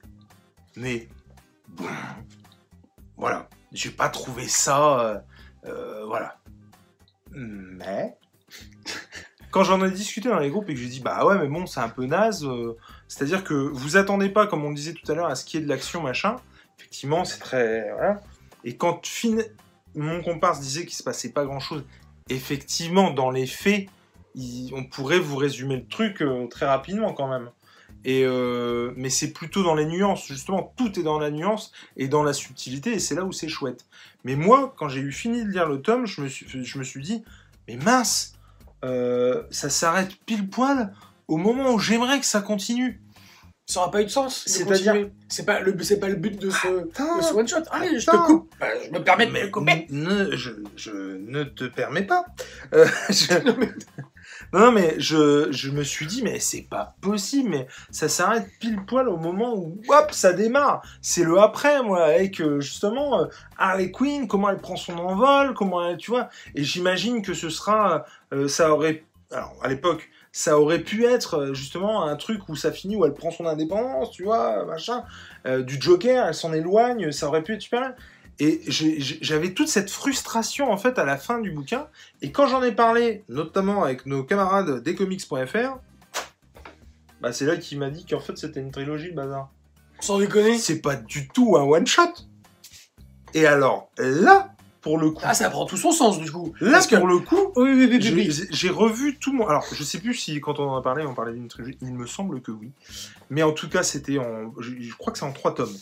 mais 0.76 1.08
voilà, 3.16 3.48
j'ai 3.72 3.90
pas 3.90 4.08
trouvé 4.08 4.46
ça, 4.46 5.00
euh, 5.00 5.18
euh, 5.66 6.06
voilà. 6.06 6.38
Mais 7.32 8.16
quand 9.50 9.64
j'en 9.64 9.84
ai 9.84 9.90
discuté 9.90 10.28
dans 10.28 10.38
les 10.38 10.50
groupes 10.50 10.68
et 10.70 10.74
que 10.74 10.80
j'ai 10.80 10.88
dit 10.88 11.00
bah 11.00 11.24
ouais 11.24 11.38
mais 11.38 11.48
bon 11.48 11.66
c'est 11.66 11.80
un 11.80 11.88
peu 11.88 12.06
naze, 12.06 12.44
euh, 12.44 12.76
c'est-à-dire 13.08 13.44
que 13.44 13.54
vous 13.54 13.96
attendez 13.96 14.28
pas 14.28 14.46
comme 14.46 14.64
on 14.64 14.72
disait 14.72 14.94
tout 14.94 15.10
à 15.10 15.14
l'heure 15.14 15.26
à 15.26 15.34
ce 15.34 15.44
qui 15.44 15.56
est 15.56 15.60
de 15.60 15.68
l'action 15.68 16.02
machin. 16.02 16.36
Effectivement 16.78 17.24
c'est 17.24 17.40
très 17.40 17.92
voilà. 17.92 18.20
Et 18.64 18.76
quand 18.76 19.06
fin... 19.06 19.36
mon 19.94 20.22
comparse 20.22 20.60
disait 20.60 20.84
qu'il 20.84 20.94
se 20.96 21.02
passait 21.02 21.32
pas 21.32 21.44
grand-chose, 21.44 21.84
effectivement 22.28 23.10
dans 23.10 23.30
les 23.30 23.46
faits 23.46 23.88
on 24.72 24.84
pourrait 24.84 25.18
vous 25.18 25.36
résumer 25.36 25.76
le 25.76 25.86
truc 25.88 26.22
très 26.50 26.66
rapidement 26.66 27.12
quand 27.12 27.28
même. 27.28 27.50
Et 28.04 28.24
euh, 28.24 28.92
mais 28.96 29.10
c'est 29.10 29.32
plutôt 29.32 29.62
dans 29.62 29.74
les 29.74 29.84
nuances, 29.84 30.26
justement, 30.26 30.72
tout 30.76 30.98
est 30.98 31.02
dans 31.02 31.18
la 31.18 31.30
nuance 31.30 31.70
et 31.96 32.08
dans 32.08 32.22
la 32.22 32.32
subtilité, 32.32 32.92
et 32.94 32.98
c'est 32.98 33.14
là 33.14 33.24
où 33.24 33.32
c'est 33.32 33.48
chouette. 33.48 33.84
Mais 34.24 34.36
moi, 34.36 34.74
quand 34.78 34.88
j'ai 34.88 35.00
eu 35.00 35.12
fini 35.12 35.44
de 35.44 35.50
lire 35.50 35.66
le 35.68 35.82
tome, 35.82 36.06
je 36.06 36.20
me 36.22 36.28
suis, 36.28 36.46
je 36.64 36.78
me 36.78 36.84
suis 36.84 37.02
dit, 37.02 37.22
mais 37.68 37.76
mince, 37.76 38.34
euh, 38.84 39.42
ça 39.50 39.68
s'arrête 39.68 40.12
pile 40.24 40.48
poil 40.48 40.92
au 41.28 41.36
moment 41.36 41.72
où 41.72 41.78
j'aimerais 41.78 42.18
que 42.20 42.26
ça 42.26 42.40
continue. 42.40 43.00
Ça 43.66 43.80
n'aura 43.80 43.92
pas 43.92 44.00
eu 44.02 44.06
de 44.06 44.10
sens. 44.10 44.42
C'est-à-dire-. 44.46 45.10
C'est 45.28 45.44
pas, 45.44 45.60
le, 45.60 45.76
c'est 45.84 46.00
pas 46.00 46.08
le 46.08 46.16
but 46.16 46.40
de 46.40 46.50
ce, 46.50 46.56
Attends, 46.88 47.18
de 47.18 47.22
ce 47.22 47.34
one-shot. 47.34 47.62
Allez, 47.70 48.00
je 48.00 48.06
te 48.06 48.10
Attends. 48.10 48.26
coupe. 48.26 48.54
Bah, 48.58 48.66
je 48.84 48.90
me 48.90 49.04
permets 49.04 49.26
de 49.26 49.30
mais 49.32 49.42
te 49.46 49.50
couper. 49.50 49.86
ne- 49.90 50.34
je, 50.34 50.50
je 50.74 50.90
ne 51.18 51.44
te 51.44 51.64
permets 51.64 52.02
pas. 52.02 52.24
Euh, 52.74 52.86
je- 53.10 53.34
non, 54.52 54.72
mais 54.72 54.94
je, 54.98 55.48
je 55.50 55.70
me 55.70 55.82
suis 55.82 56.06
dit, 56.06 56.22
mais 56.22 56.38
c'est 56.38 56.66
pas 56.68 56.94
possible, 57.00 57.50
mais 57.50 57.66
ça 57.90 58.08
s'arrête 58.08 58.48
pile 58.60 58.84
poil 58.86 59.08
au 59.08 59.16
moment 59.16 59.54
où, 59.54 59.80
hop, 59.88 60.12
ça 60.12 60.32
démarre. 60.32 60.82
C'est 61.02 61.24
le 61.24 61.38
après, 61.38 61.82
moi, 61.82 62.04
avec 62.04 62.40
euh, 62.40 62.60
justement 62.60 63.20
euh, 63.20 63.26
Harley 63.58 63.90
Quinn, 63.90 64.28
comment 64.28 64.50
elle 64.50 64.58
prend 64.58 64.76
son 64.76 64.98
envol, 64.98 65.54
comment 65.54 65.86
elle, 65.86 65.96
tu 65.96 66.10
vois. 66.10 66.28
Et 66.54 66.64
j'imagine 66.64 67.22
que 67.22 67.34
ce 67.34 67.48
sera, 67.50 68.04
euh, 68.32 68.48
ça 68.48 68.72
aurait, 68.72 69.04
alors 69.30 69.54
à 69.62 69.68
l'époque, 69.68 70.08
ça 70.32 70.60
aurait 70.60 70.80
pu 70.80 71.04
être 71.04 71.34
euh, 71.34 71.54
justement 71.54 72.04
un 72.04 72.16
truc 72.16 72.48
où 72.48 72.54
ça 72.54 72.70
finit, 72.70 72.96
où 72.96 73.04
elle 73.04 73.14
prend 73.14 73.30
son 73.30 73.46
indépendance, 73.46 74.10
tu 74.12 74.24
vois, 74.24 74.64
machin. 74.64 75.04
Euh, 75.46 75.62
du 75.62 75.80
Joker, 75.80 76.26
elle 76.26 76.34
s'en 76.34 76.52
éloigne, 76.52 77.10
ça 77.10 77.26
aurait 77.26 77.42
pu 77.42 77.54
être 77.54 77.62
super. 77.62 77.94
Et 78.42 78.62
j'avais 78.66 79.52
toute 79.52 79.68
cette 79.68 79.90
frustration 79.90 80.72
en 80.72 80.78
fait 80.78 80.98
à 80.98 81.04
la 81.04 81.18
fin 81.18 81.40
du 81.40 81.50
bouquin. 81.50 81.86
Et 82.22 82.32
quand 82.32 82.46
j'en 82.46 82.62
ai 82.62 82.72
parlé, 82.72 83.22
notamment 83.28 83.84
avec 83.84 84.06
nos 84.06 84.24
camarades 84.24 84.82
descomics.fr, 84.82 85.76
bah 87.20 87.32
c'est 87.32 87.44
là 87.44 87.56
qu'il 87.58 87.78
m'a 87.78 87.90
dit 87.90 88.06
qu'en 88.06 88.20
fait 88.20 88.36
c'était 88.38 88.60
une 88.60 88.70
trilogie 88.70 89.08
le 89.08 89.14
bazar. 89.14 89.50
Sans 90.00 90.18
déconner. 90.18 90.56
C'est 90.58 90.80
pas 90.80 90.96
du 90.96 91.28
tout 91.28 91.56
un 91.58 91.62
one 91.62 91.86
shot. 91.86 92.02
Et 93.34 93.46
alors 93.46 93.90
là, 93.98 94.54
pour 94.80 94.96
le 94.96 95.10
coup, 95.10 95.20
Ah, 95.22 95.34
ça 95.34 95.50
prend 95.50 95.66
tout 95.66 95.76
son 95.76 95.92
sens, 95.92 96.18
du 96.18 96.32
coup. 96.32 96.54
là 96.62 96.72
parce 96.72 96.86
que- 96.86 96.96
pour 96.96 97.06
le 97.06 97.18
coup, 97.18 97.52
Oui, 97.56 97.70
oui, 97.74 98.00
oui, 98.02 98.46
j'ai 98.50 98.70
revu 98.70 99.18
tout 99.18 99.34
mon. 99.34 99.46
Alors, 99.46 99.66
je 99.70 99.84
sais 99.84 99.98
plus 99.98 100.14
si 100.14 100.40
quand 100.40 100.58
on 100.58 100.70
en 100.70 100.76
a 100.78 100.82
parlé, 100.82 101.04
on 101.04 101.12
parlait 101.14 101.34
d'une 101.34 101.48
trilogie. 101.48 101.76
Il 101.82 101.92
me 101.92 102.06
semble 102.06 102.40
que 102.40 102.50
oui. 102.50 102.70
Mais 103.28 103.42
en 103.42 103.52
tout 103.52 103.68
cas, 103.68 103.82
c'était 103.82 104.16
en. 104.18 104.54
Je, 104.58 104.70
je 104.80 104.94
crois 104.96 105.12
que 105.12 105.18
c'est 105.18 105.26
en 105.26 105.32
trois 105.32 105.54
tomes. 105.54 105.76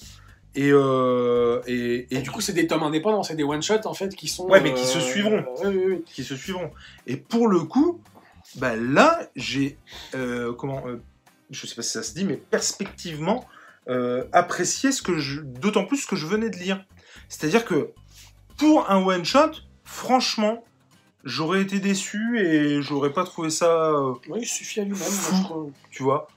Et, 0.54 0.70
euh, 0.72 1.60
et, 1.66 2.06
Et 2.14 2.20
du 2.20 2.30
coup, 2.30 2.40
c'est 2.40 2.52
des 2.52 2.66
tomes 2.66 2.82
indépendants, 2.82 3.22
c'est 3.22 3.36
des 3.36 3.44
one-shots 3.44 3.86
en 3.86 3.94
fait 3.94 4.14
qui 4.16 4.28
sont. 4.28 4.46
Ouais, 4.46 4.60
mais 4.60 4.74
qui 4.74 4.84
se 4.84 4.98
suivront. 5.00 5.44
Oui, 5.62 5.66
oui, 5.68 5.84
oui. 5.86 6.02
qui 6.06 6.24
se 6.24 6.34
suivront. 6.36 6.70
Et 7.06 7.16
pour 7.16 7.48
le 7.48 7.60
coup, 7.60 8.00
bah 8.56 8.74
là, 8.76 9.20
j'ai. 9.36 9.78
euh, 10.14 10.52
comment. 10.52 10.86
euh, 10.88 11.00
je 11.50 11.66
sais 11.66 11.74
pas 11.74 11.82
si 11.82 11.92
ça 11.92 12.02
se 12.02 12.12
dit, 12.14 12.24
mais 12.24 12.36
perspectivement, 12.36 13.46
euh, 13.88 14.24
apprécié 14.32 14.90
ce 14.92 15.02
que 15.02 15.18
je. 15.18 15.40
D'autant 15.40 15.84
plus 15.84 15.98
ce 15.98 16.06
que 16.06 16.16
je 16.16 16.26
venais 16.26 16.50
de 16.50 16.56
lire. 16.56 16.84
C'est-à-dire 17.28 17.64
que 17.64 17.90
pour 18.56 18.90
un 18.90 18.98
one-shot, 19.04 19.52
franchement. 19.84 20.64
J'aurais 21.24 21.60
été 21.62 21.80
déçu 21.80 22.38
et 22.40 22.80
j'aurais 22.80 23.12
pas 23.12 23.24
trouvé 23.24 23.50
ça 23.50 23.90
euh, 23.90 24.14
Oui, 24.28 24.38
il 24.42 24.46
suffit 24.46 24.80
à 24.80 24.84
lui-même. 24.84 25.72
tu 25.90 26.04
vois. 26.04 26.28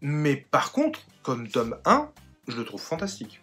Mais 0.00 0.36
par 0.36 0.70
contre, 0.70 1.00
comme 1.24 1.48
tome 1.48 1.76
1, 1.84 2.08
je 2.46 2.56
le 2.56 2.64
trouve 2.64 2.80
fantastique. 2.80 3.42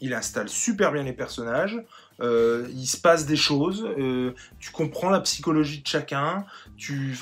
Il 0.00 0.14
installe 0.14 0.48
super 0.48 0.92
bien 0.92 1.02
les 1.02 1.12
personnages, 1.12 1.78
euh, 2.20 2.66
il 2.70 2.86
se 2.86 2.96
passe 2.96 3.26
des 3.26 3.36
choses, 3.36 3.86
euh, 3.98 4.32
tu 4.58 4.70
comprends 4.70 5.10
la 5.10 5.20
psychologie 5.20 5.82
de 5.82 5.86
chacun, 5.86 6.46
tu... 6.76 7.16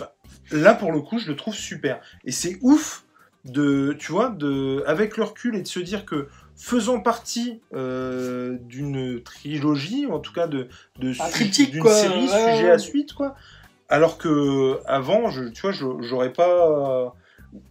là 0.53 0.75
pour 0.75 0.93
le 0.93 1.01
coup 1.01 1.19
je 1.19 1.29
le 1.29 1.37
trouve 1.37 1.55
super. 1.55 2.01
Et 2.25 2.33
c'est 2.33 2.59
ouf 2.63 3.05
de, 3.45 3.97
tu 3.99 4.13
vois, 4.13 4.31
de, 4.31 4.85
avec 4.87 5.17
le 5.17 5.25
recul 5.25 5.57
et 5.57 5.63
de 5.63 5.67
se 5.67 5.81
dire 5.81 6.05
que 6.05 6.29
faisant 6.57 7.01
partie 7.01 7.61
euh, 7.75 8.59
d'une 8.61 9.23
trilogie, 9.23 10.07
ou 10.07 10.13
en 10.13 10.19
tout 10.19 10.33
cas 10.33 10.47
de, 10.47 10.69
de 10.99 11.13
triptyque, 11.15 11.71
d'une 11.71 11.83
quoi, 11.83 11.95
série 11.95 12.23
ouais, 12.23 12.27
sujet 12.29 12.65
ouais. 12.65 12.71
à 12.71 12.79
suite, 12.79 13.13
quoi. 13.13 13.37
Alors 13.89 14.19
que 14.19 14.81
avant, 14.87 15.31
je, 15.31 15.45
tu 15.45 15.63
vois, 15.63 15.73
j'aurais 15.73 16.33
pas, 16.33 17.15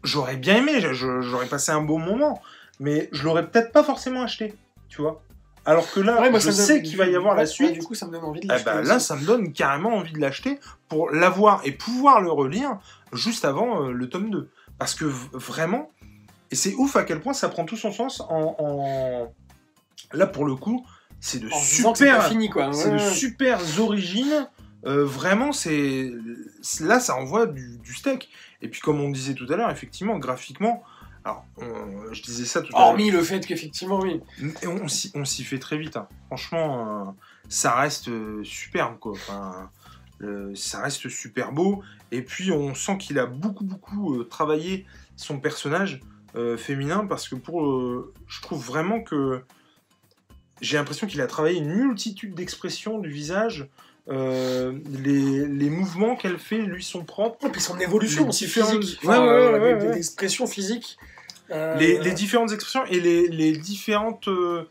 j'aurais 0.03 0.37
bien 0.37 0.55
aimé, 0.57 0.79
j'aurais 0.93 1.45
passé 1.45 1.71
un 1.71 1.81
beau 1.81 1.97
moment, 1.97 2.41
mais 2.79 3.09
je 3.11 3.23
l'aurais 3.23 3.47
peut-être 3.47 3.71
pas 3.71 3.83
forcément 3.83 4.23
acheté, 4.23 4.55
tu 4.89 5.01
vois. 5.01 5.21
Alors 5.65 5.91
que 5.91 5.99
là, 5.99 6.21
Ouais, 6.21 6.29
moi, 6.29 6.39
je 6.39 6.49
sais 6.51 6.75
donne- 6.75 6.83
qu'il 6.83 6.97
va 6.97 7.07
y 7.07 7.15
avoir 7.15 7.33
ouais, 7.33 7.41
la 7.41 7.45
suite. 7.45 7.69
ouais, 7.71 7.73
du 7.73 7.83
coup, 7.83 7.93
ça 7.93 8.07
me 8.07 8.11
donne 8.13 8.23
envie 8.23 8.39
de 8.39 8.47
Eh 8.57 8.63
ben, 8.63 8.81
là, 8.83 8.99
ça 8.99 9.15
me 9.17 9.25
donne 9.25 9.51
carrément 9.51 9.95
envie 9.95 10.13
de 10.13 10.19
l'acheter 10.19 10.59
pour 10.87 11.09
l'avoir 11.11 11.61
et 11.65 11.71
pouvoir 11.73 12.21
le 12.21 12.31
relire 12.31 12.77
juste 13.11 13.43
avant 13.43 13.83
euh, 13.83 13.91
le 13.91 14.07
tome 14.07 14.29
2. 14.29 14.49
Parce 14.79 14.95
que 14.95 15.03
vraiment, 15.33 15.91
et 16.51 16.55
c'est 16.55 16.73
ouf 16.75 16.95
à 16.95 17.03
quel 17.03 17.19
point 17.19 17.33
ça 17.33 17.49
prend 17.49 17.65
tout 17.65 17.75
son 17.75 17.91
sens 17.91 18.21
en. 18.29 18.55
en- 18.59 19.33
Là, 20.13 20.25
pour 20.25 20.45
le 20.45 20.55
coup, 20.55 20.85
c'est 21.19 21.39
de 21.39 21.47
En 21.47 21.49
que 21.49 21.55
c'est 21.65 21.83
super. 22.05 22.23
fini, 22.27 22.49
quoi. 22.49 22.71
C'est 22.71 22.91
de 22.91 22.97
super 22.97 23.59
origines. 23.79 24.47
Euh, 24.85 25.03
vraiment, 25.03 25.51
c'est 25.51 26.11
là, 26.79 27.01
ça 27.01 27.15
envoie 27.17 27.45
du, 27.45 27.77
du 27.79 27.93
steak. 27.93 28.29
Et 28.61 28.69
puis, 28.69 28.79
comme 28.79 29.01
on 29.01 29.09
disait 29.09 29.33
tout 29.33 29.47
à 29.51 29.57
l'heure, 29.57 29.69
effectivement, 29.69 30.17
graphiquement, 30.17 30.81
alors, 31.27 31.45
on- 31.57 32.13
je 32.13 32.21
disais 32.21 32.45
ça 32.45 32.61
tout 32.61 32.73
à 32.75 32.79
l'heure. 32.79 32.87
Hormis 32.89 33.11
le 33.11 33.21
fait 33.21 33.45
qu'effectivement, 33.45 33.99
oui. 33.99 34.21
Et 34.61 34.67
on, 34.67 34.83
on 35.15 35.25
s'y- 35.25 35.43
fait 35.43 35.59
très 35.59 35.77
vite. 35.77 35.97
hein. 35.97 36.07
Franchement, 36.27 37.07
euh, 37.07 37.11
ça 37.49 37.75
reste 37.75 38.07
euh, 38.07 38.41
superbe, 38.43 38.97
quoi. 38.99 39.11
Enfin, 39.13 39.69
ça 40.55 40.81
reste 40.81 41.09
super 41.09 41.51
beau. 41.51 41.83
Et 42.11 42.21
puis, 42.21 42.51
on 42.51 42.73
sent 42.73 42.97
qu'il 42.97 43.19
a 43.19 43.25
beaucoup, 43.25 43.65
beaucoup 43.65 44.15
euh, 44.19 44.23
travaillé 44.23 44.85
son 45.15 45.39
personnage 45.39 45.99
euh, 46.35 46.55
féminin 46.57 47.05
parce 47.07 47.27
que 47.27 47.35
pour, 47.35 47.65
euh, 47.65 48.13
je 48.27 48.41
trouve 48.41 48.63
vraiment 48.65 49.01
que 49.01 49.41
j'ai 50.61 50.77
l'impression 50.77 51.07
qu'il 51.07 51.21
a 51.21 51.27
travaillé 51.27 51.59
une 51.59 51.73
multitude 51.73 52.33
d'expressions 52.35 52.99
du 52.99 53.09
visage. 53.09 53.67
Euh, 54.09 54.79
les, 55.03 55.45
les 55.45 55.69
mouvements 55.69 56.15
qu'elle 56.15 56.39
fait 56.39 56.59
lui 56.59 56.83
sont 56.83 57.03
propres. 57.03 57.45
Et 57.45 57.49
puis 57.49 57.59
son 57.61 57.77
évolution 57.77 58.29
aussi 58.29 58.47
physique, 58.47 58.99
Ouais, 59.03 59.15
euh, 59.17 59.77
ouais. 59.77 59.91
des 59.91 59.97
expressions 59.97 60.47
physiques. 60.47 60.97
Euh, 61.51 61.75
les, 61.77 61.99
les 61.99 62.11
différentes 62.11 62.51
expressions 62.51 62.85
et 62.85 62.99
les, 62.99 63.27
les 63.27 63.51
différentes 63.53 64.27
euh, 64.27 64.67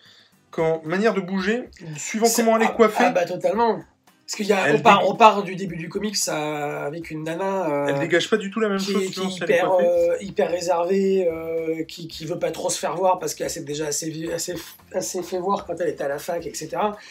quand, 0.50 0.84
manières 0.84 1.14
de 1.14 1.20
bouger, 1.20 1.68
suivant 1.96 2.26
comment 2.34 2.56
elle 2.56 2.62
est 2.62 2.66
ah- 2.70 2.74
coiffée. 2.74 3.04
Ah, 3.06 3.10
bah 3.10 3.24
totalement. 3.24 3.80
Parce 4.26 4.34
qu'il 4.34 4.46
y 4.46 4.52
a, 4.52 4.68
Elle 4.68 4.76
on 4.76 4.80
part, 4.80 5.02
dég- 5.02 5.06
on 5.08 5.14
part 5.14 5.42
du 5.44 5.54
début 5.54 5.76
du 5.76 5.88
comics 5.88 6.16
euh, 6.28 6.86
avec 6.86 7.12
une 7.12 7.22
nana 7.22 7.70
euh, 7.70 7.86
elle 7.86 8.00
dégage 8.00 8.28
pas 8.28 8.36
du 8.36 8.50
tout 8.50 8.58
la 8.58 8.68
même 8.68 8.78
qui, 8.78 8.92
chose 8.92 9.08
qui 9.10 9.20
est 9.20 9.24
hyper, 9.36 9.70
euh, 9.70 10.48
réservée, 10.50 11.28
euh, 11.30 11.84
qui, 11.84 12.08
qui 12.08 12.24
veut 12.26 12.38
pas 12.40 12.50
trop 12.50 12.68
se 12.68 12.76
faire 12.76 12.96
voir 12.96 13.20
parce 13.20 13.34
qu'elle 13.36 13.50
s'est 13.50 13.62
déjà 13.62 13.86
assez, 13.86 14.28
assez, 14.34 14.54
assez 14.92 15.22
fait 15.22 15.38
voir 15.38 15.64
quand 15.64 15.80
elle 15.80 15.90
était 15.90 16.02
à 16.02 16.08
la 16.08 16.18
fac, 16.18 16.44
etc. 16.44 16.70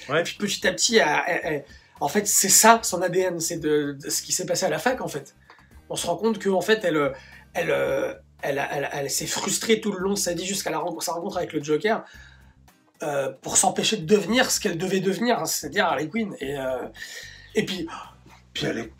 Ouais. 0.10 0.20
Et 0.20 0.24
puis 0.24 0.36
petit 0.38 0.68
à 0.68 0.74
petit, 0.74 0.98
elle- 0.98 1.08
elle- 1.28 1.40
elle- 1.44 1.64
en 2.02 2.10
fait, 2.10 2.28
c'est 2.28 2.50
ça 2.50 2.82
son 2.84 3.02
ADN, 3.02 3.40
c'est 3.40 3.60
de, 3.60 3.94
de 3.94 4.10
ce 4.10 4.22
qui 4.22 4.34
s'est 4.34 4.46
passé 4.46 4.66
à 4.66 4.70
la 4.70 4.80
fac 4.80 5.00
en 5.00 5.08
fait. 5.08 5.36
On 5.90 5.96
se 5.96 6.06
rend 6.08 6.18
compte 6.18 6.38
que 6.38 6.50
en 6.50 6.60
fait, 6.60 6.82
elle, 6.84 7.14
elle, 7.54 8.20
elle, 8.42 8.62
elle, 8.72 8.90
elle 8.94 9.10
s'est 9.10 9.26
frustrée 9.28 9.82
tout 9.82 9.92
le 9.92 10.00
long 10.00 10.14
de 10.14 10.18
sa 10.18 10.34
vie 10.34 10.46
jusqu'à 10.46 10.72
sa 11.00 11.12
rencontre 11.14 11.38
avec 11.38 11.54
le 11.54 11.64
Joker. 11.64 12.04
euh, 13.04 13.30
pour 13.42 13.58
s'empêcher 13.58 13.98
de 13.98 14.06
devenir 14.06 14.50
ce 14.52 14.60
qu'elle 14.60 14.78
devait 14.78 15.00
devenir, 15.02 15.40
hein, 15.40 15.46
c'est-à-dire 15.46 15.86
Harley 15.86 16.08
Quinn. 16.08 16.34
Et, 16.40 16.58
euh, 16.58 16.88
et 17.54 17.66
puis, 17.66 17.88
Puis 18.54 18.66
elle 18.68 18.78
est. 18.80 18.92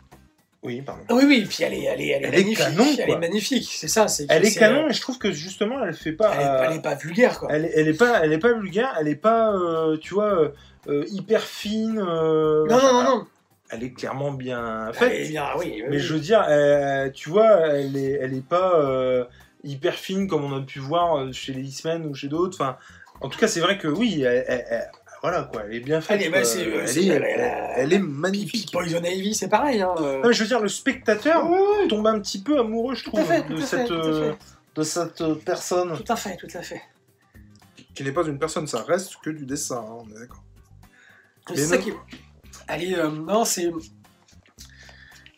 Oui, 0.62 0.82
pardon. 0.82 1.02
oui, 1.10 1.24
oui, 1.26 1.46
puis 1.48 1.62
elle 1.62 1.74
est, 1.74 1.84
elle 1.84 2.00
est, 2.00 2.08
elle 2.08 2.24
est 2.24 2.26
Elle 2.28 2.34
est 2.34 2.38
magnifique. 2.38 2.58
canon, 2.58 2.84
elle 2.98 3.10
est 3.10 3.18
magnifique, 3.18 3.70
c'est 3.72 3.86
ça. 3.88 4.06
Elle 4.28 4.44
est 4.44 4.54
canon 4.58 4.88
et 4.88 4.92
je 4.92 5.00
trouve 5.00 5.16
que 5.16 5.30
justement 5.30 5.82
elle 5.84 5.94
fait 5.94 6.12
pas. 6.12 6.32
Elle 6.34 6.40
est, 6.40 6.44
euh, 6.44 6.64
elle 6.70 6.76
est 6.76 6.82
pas 6.82 6.94
vulgaire, 6.96 7.38
quoi. 7.38 7.48
elle 7.52 7.70
elle 7.72 7.86
est 7.88 7.94
pas, 7.96 8.20
elle 8.24 8.32
est 8.32 8.38
pas 8.38 8.52
vulgaire, 8.52 8.96
elle 9.00 9.06
est 9.08 9.14
pas, 9.14 9.52
euh, 9.52 9.96
tu 9.96 10.14
vois, 10.14 10.34
euh, 10.34 10.48
euh, 10.88 11.04
hyper 11.08 11.42
fine. 11.44 11.98
euh, 11.98 12.66
Non, 12.68 12.78
non, 12.82 12.92
non, 12.92 13.02
non. 13.04 13.26
Elle 13.70 13.82
est 13.82 13.92
clairement 13.92 14.32
bien 14.32 14.86
Elle 14.88 14.94
faite. 14.94 15.12
est 15.12 15.28
bien, 15.28 15.48
oui. 15.58 15.64
oui, 15.76 15.82
Mais 15.88 15.96
oui. 15.96 15.98
je 15.98 16.14
veux 16.14 16.20
dire, 16.20 16.44
euh, 16.48 17.10
tu 17.10 17.28
vois, 17.30 17.66
elle 17.68 17.96
est, 17.96 18.12
elle 18.22 18.34
est 18.34 18.46
pas 18.46 18.74
euh, 18.80 19.24
hyper 19.64 19.94
fine 19.94 20.28
comme 20.28 20.44
on 20.44 20.56
a 20.56 20.60
pu 20.62 20.78
voir 20.78 21.16
euh, 21.18 21.32
chez 21.32 21.52
les 21.52 21.62
X-Men 21.62 22.06
ou 22.06 22.14
chez 22.14 22.28
d'autres. 22.28 22.56
Enfin, 22.60 22.76
en 23.20 23.28
tout 23.28 23.38
cas, 23.38 23.48
c'est 23.48 23.60
vrai 23.60 23.76
que 23.78 23.88
oui, 23.88 24.22
elle, 24.22 24.44
elle- 24.46 24.64
elle- 24.70 24.90
voilà 25.22 25.42
quoi, 25.50 25.62
elle 25.66 25.74
est 25.74 25.80
bien 25.80 26.00
faite. 26.00 26.20
Elle 26.20 26.26
est- 26.28 26.30
bah, 26.30 26.38
elle, 26.42 26.58
est, 26.60 27.06
elle- 27.06 27.24
elle, 27.24 27.72
elle- 27.76 27.92
elle 27.94 28.02
magnifique. 28.04 28.70
Poison 28.70 29.02
Ivy, 29.02 29.34
c'est 29.34 29.48
pareil. 29.48 29.82
Hein. 29.82 29.94
euh. 29.98 30.20
Non, 30.22 30.28
mais 30.28 30.32
je 30.34 30.42
veux 30.42 30.48
dire, 30.48 30.60
le 30.60 30.68
spectateur 30.68 31.44
tombe 31.88 32.06
un 32.06 32.20
petit 32.20 32.40
peu 32.42 32.60
amoureux, 32.60 32.94
je 32.94 33.02
Tout 33.04 33.10
trouve, 33.10 33.24
fait, 33.26 33.48
de, 33.48 33.56
cette, 33.60 33.88
fait. 33.88 34.36
de 34.76 34.82
cette 34.84 35.24
personne 35.44 35.96
Tout 35.96 36.12
à 36.12 36.16
fait, 36.16 36.36
tout 36.36 36.46
à 36.54 36.62
fait. 36.62 36.82
qui 37.96 38.04
n'est 38.04 38.12
pas 38.12 38.22
une 38.24 38.38
personne, 38.38 38.68
ça 38.68 38.82
reste 38.84 39.16
que 39.24 39.30
du 39.30 39.44
dessin, 39.44 39.78
hein, 39.88 40.04
on 40.04 40.16
est 40.16 40.20
d'accord. 40.20 40.42
C'est 41.48 41.56
ça 41.64 41.78
qui. 41.78 41.92
Elle 42.68 42.84
est. 42.84 42.98
euh, 42.98 43.10
non, 43.10 43.44
c'est. 43.44 43.70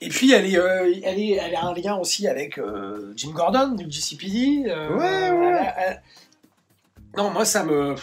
Et 0.00 0.08
puis, 0.10 0.32
elle, 0.32 0.46
est, 0.46 0.56
euh, 0.58 0.92
elle, 1.02 1.18
est, 1.18 1.32
elle 1.32 1.56
a 1.56 1.64
un 1.66 1.74
lien 1.74 1.96
aussi 1.96 2.28
avec 2.28 2.58
euh, 2.58 3.12
Jim 3.16 3.32
Gordon 3.32 3.72
du 3.74 3.90
GCPD. 3.90 4.64
Ouais, 4.66 5.30
ouais. 5.30 5.72
elle- 5.76 6.02
Non, 7.16 7.30
moi, 7.30 7.44
ça 7.44 7.64
me. 7.64 7.94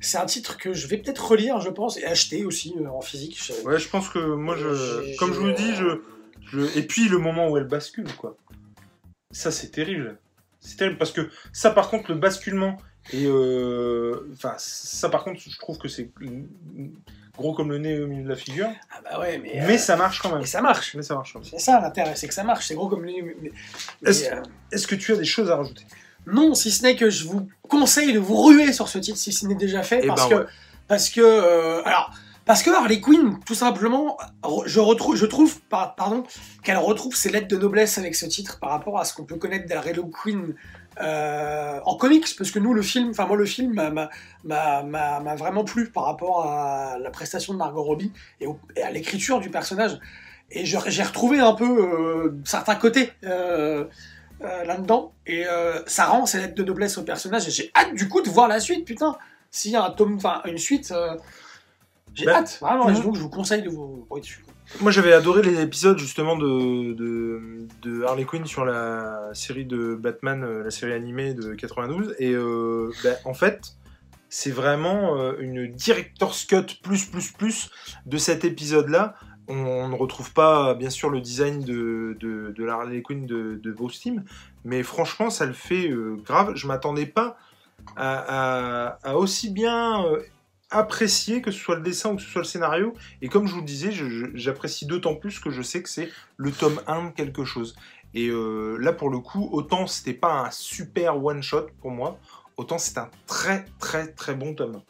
C'est 0.00 0.16
un 0.16 0.24
titre 0.24 0.56
que 0.56 0.72
je 0.72 0.86
vais 0.86 0.96
peut-être 0.96 1.28
relire, 1.32 1.60
je 1.60 1.68
pense, 1.68 1.98
et 1.98 2.04
acheter 2.06 2.46
aussi 2.46 2.74
en 2.90 3.02
physique. 3.02 3.38
Je- 3.42 3.52
Ouais, 3.66 3.78
je 3.78 3.88
pense 3.88 4.08
que 4.08 4.18
moi, 4.18 4.56
je, 4.56 5.14
comme 5.18 5.34
je 5.34 5.38
vous 5.40 5.46
le 5.48 5.52
dis, 5.52 5.74
je, 5.74 6.00
je- 6.50 6.78
et 6.78 6.82
puis 6.86 7.08
le 7.08 7.18
moment 7.18 7.50
où 7.50 7.58
elle 7.58 7.64
bascule, 7.66 8.10
quoi. 8.16 8.34
Ça, 9.30 9.50
c'est 9.50 9.68
terrible. 9.68 10.18
C'est 10.60 10.76
terrible 10.78 10.96
parce 10.96 11.12
que 11.12 11.28
ça, 11.52 11.70
par 11.70 11.90
contre, 11.90 12.10
le 12.12 12.18
basculement 12.18 12.78
et 13.12 13.26
euh, 13.26 14.26
enfin, 14.32 14.54
ça, 14.56 15.10
par 15.10 15.24
contre, 15.24 15.40
je 15.46 15.58
trouve 15.58 15.76
que 15.76 15.88
c'est 15.88 16.10
gros 17.40 17.54
comme 17.54 17.70
le 17.70 17.78
nez 17.78 17.98
au 18.00 18.06
milieu 18.06 18.22
de 18.22 18.28
la 18.28 18.36
figure, 18.36 18.68
Ah 18.90 19.00
bah 19.02 19.18
ouais, 19.20 19.38
mais. 19.42 19.62
mais 19.66 19.74
euh, 19.74 19.78
ça 19.78 19.96
marche 19.96 20.20
quand 20.20 20.30
même. 20.32 20.42
Et 20.42 20.46
ça 20.46 20.60
marche. 20.62 20.94
Mais 20.94 21.02
ça 21.02 21.14
marche. 21.14 21.36
C'est 21.42 21.58
ça 21.58 21.80
l'intérêt, 21.80 22.14
c'est 22.14 22.28
que 22.28 22.34
ça 22.34 22.44
marche. 22.44 22.66
C'est 22.66 22.74
gros 22.74 22.88
comme 22.88 23.04
Est-ce- 23.06 24.24
mais, 24.30 24.32
euh, 24.36 24.42
Est-ce 24.72 24.86
que 24.86 24.94
tu 24.94 25.12
as 25.12 25.16
des 25.16 25.24
choses 25.24 25.50
à 25.50 25.56
rajouter? 25.56 25.84
Non, 26.26 26.54
si 26.54 26.70
ce 26.70 26.82
n'est 26.82 26.96
que 26.96 27.10
je 27.10 27.24
vous 27.26 27.48
conseille 27.68 28.12
de 28.12 28.18
vous 28.18 28.36
ruer 28.40 28.72
sur 28.72 28.88
ce 28.88 28.98
titre 28.98 29.18
si 29.18 29.32
ce 29.32 29.46
n'est 29.46 29.54
déjà 29.54 29.82
fait, 29.82 30.00
Eh 30.04 30.06
parce, 30.06 30.28
ben 30.28 30.36
que, 30.36 30.40
ouais. 30.42 30.48
parce 30.86 31.08
que, 31.08 31.20
euh, 31.22 31.82
alors, 31.84 32.12
parce 32.44 32.62
que 32.62 32.70
Harley 32.70 33.00
Quinn, 33.00 33.38
tout 33.46 33.54
simplement, 33.54 34.18
je 34.66 34.80
retrouve, 34.80 35.16
je 35.16 35.24
trouve, 35.26 35.60
par- 35.62 35.94
pardon, 35.94 36.24
qu'elle 36.62 36.76
retrouve 36.78 37.14
ses 37.16 37.30
lettres 37.30 37.48
de 37.48 37.56
noblesse 37.56 37.96
avec 37.96 38.14
ce 38.14 38.26
titre 38.26 38.58
par 38.60 38.70
rapport 38.70 38.98
à 38.98 39.04
ce 39.04 39.14
qu'on 39.14 39.24
peut 39.24 39.36
connaître 39.36 39.66
d'Harley 39.66 39.94
Quinn 40.12 40.54
euh, 41.02 41.80
en 41.84 41.96
comics, 41.96 42.26
parce 42.36 42.50
que 42.50 42.58
nous, 42.58 42.74
le 42.74 42.82
film, 42.82 43.10
enfin 43.10 43.26
moi, 43.26 43.36
le 43.36 43.44
film 43.46 43.72
m'a- 44.44 45.34
vraiment 45.36 45.64
plu 45.64 45.90
par 45.90 46.04
rapport 46.04 46.46
à 46.46 46.98
la 46.98 47.10
prestation 47.10 47.52
de 47.52 47.58
Margot 47.58 47.82
Robbie 47.82 48.12
et, 48.40 48.46
au- 48.46 48.58
et 48.76 48.82
à 48.82 48.90
l'écriture 48.90 49.40
du 49.40 49.50
personnage. 49.50 49.98
Et 50.50 50.64
j'ai 50.64 51.02
retrouvé 51.02 51.38
un 51.40 51.52
peu 51.54 51.64
euh, 51.64 52.36
certains 52.44 52.74
côtés. 52.76 53.12
euh, 53.24 53.84
là-dedans 54.64 55.12
et 55.26 55.44
ça 55.86 56.06
rend 56.06 56.24
ces 56.24 56.38
lettres 56.38 56.54
de 56.54 56.62
noblesse 56.64 56.96
au 56.96 57.02
personnage 57.02 57.46
et 57.46 57.50
j'ai 57.50 57.70
hâte 57.76 57.94
du 57.94 58.08
coup 58.08 58.22
de 58.22 58.30
voir 58.30 58.48
la 58.48 58.58
suite 58.58 58.86
putain 58.86 59.18
s'il 59.50 59.72
y 59.72 59.76
a 59.76 59.84
un 59.84 59.90
tome 59.90 60.14
enfin 60.16 60.40
une 60.46 60.56
suite 60.56 60.94
j'ai 62.14 62.24
Bah, 62.24 62.36
hâte 62.38 62.56
vraiment 62.58 62.88
et 62.88 62.92
mhm. 62.94 63.02
donc 63.02 63.16
je 63.16 63.20
vous 63.20 63.28
conseille 63.28 63.60
de 63.60 63.68
vous 63.68 64.06
Moi, 64.78 64.92
j'avais 64.92 65.12
adoré 65.12 65.42
les 65.42 65.60
épisodes 65.60 65.98
justement 65.98 66.36
de, 66.36 67.66
Harley 68.06 68.24
Quinn 68.24 68.46
sur 68.46 68.64
la 68.64 69.30
série 69.34 69.66
de 69.66 69.94
Batman, 69.94 70.42
euh, 70.42 70.62
la 70.62 70.70
série 70.70 70.92
animée 70.92 71.34
de 71.34 71.54
92. 71.54 72.14
Et 72.18 72.32
euh, 72.32 72.90
bah, 73.04 73.10
en 73.24 73.34
fait, 73.34 73.76
c'est 74.28 74.52
vraiment 74.52 75.18
euh, 75.18 75.34
une 75.40 75.66
director's 75.72 76.44
cut 76.44 76.78
plus 76.82 77.04
plus 77.04 77.32
plus 77.32 77.70
de 78.06 78.16
cet 78.16 78.44
épisode-là. 78.44 79.14
On 79.48 79.88
ne 79.88 79.96
retrouve 79.96 80.32
pas, 80.32 80.74
bien 80.74 80.90
sûr, 80.90 81.10
le 81.10 81.20
design 81.20 81.62
de, 81.64 82.16
de, 82.20 82.54
de 82.56 82.64
la 82.64 82.74
Harley 82.74 83.02
Quinn 83.02 83.26
de, 83.26 83.60
de 83.60 83.72
Bruce 83.72 84.06
mais 84.64 84.82
franchement, 84.84 85.28
ça 85.28 85.44
le 85.44 85.52
fait 85.52 85.90
grave. 86.24 86.52
Je 86.54 86.68
m'attendais 86.68 87.06
pas 87.06 87.36
à 87.96 89.16
aussi 89.16 89.50
bien 89.50 90.04
apprécier 90.70 91.42
que 91.42 91.50
ce 91.50 91.58
soit 91.58 91.76
le 91.76 91.82
dessin 91.82 92.10
ou 92.10 92.16
que 92.16 92.22
ce 92.22 92.28
soit 92.28 92.42
le 92.42 92.46
scénario. 92.46 92.94
Et 93.22 93.28
comme 93.28 93.46
je 93.46 93.54
vous 93.54 93.60
le 93.60 93.66
disais, 93.66 93.90
j'apprécie 94.34 94.86
d'autant 94.86 95.14
plus 95.14 95.38
que 95.38 95.50
je 95.50 95.62
sais 95.62 95.82
que 95.82 95.88
c'est 95.88 96.08
le 96.36 96.50
tome 96.52 96.80
1 96.86 97.06
de 97.06 97.10
quelque 97.10 97.44
chose. 97.44 97.76
Et 98.14 98.28
euh, 98.28 98.76
là, 98.78 98.92
pour 98.92 99.10
le 99.10 99.18
coup, 99.18 99.48
autant 99.52 99.86
c'était 99.86 100.14
pas 100.14 100.46
un 100.46 100.50
super 100.50 101.22
one-shot 101.22 101.66
pour 101.80 101.90
moi, 101.90 102.18
autant 102.56 102.78
c'est 102.78 102.98
un 102.98 103.10
très 103.26 103.64
très 103.78 104.08
très 104.08 104.34
bon 104.34 104.54
tome 104.54 104.76
1. 104.76 104.82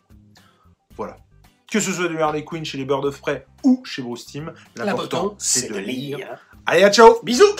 Voilà. 0.96 1.16
Que 1.70 1.80
ce 1.80 1.92
soit 1.92 2.08
du 2.08 2.18
Harley 2.20 2.44
Quinn 2.44 2.64
chez 2.64 2.78
les 2.78 2.84
Birds 2.84 3.04
of 3.04 3.20
Prey 3.20 3.46
ou 3.62 3.82
chez 3.84 4.02
Bruce 4.02 4.26
Timm, 4.26 4.52
l'important 4.76 5.34
c'est 5.38 5.70
de 5.70 5.78
lire. 5.78 6.18
Allez, 6.66 6.82
à 6.82 6.90
ciao 6.90 7.20
bisous 7.22 7.56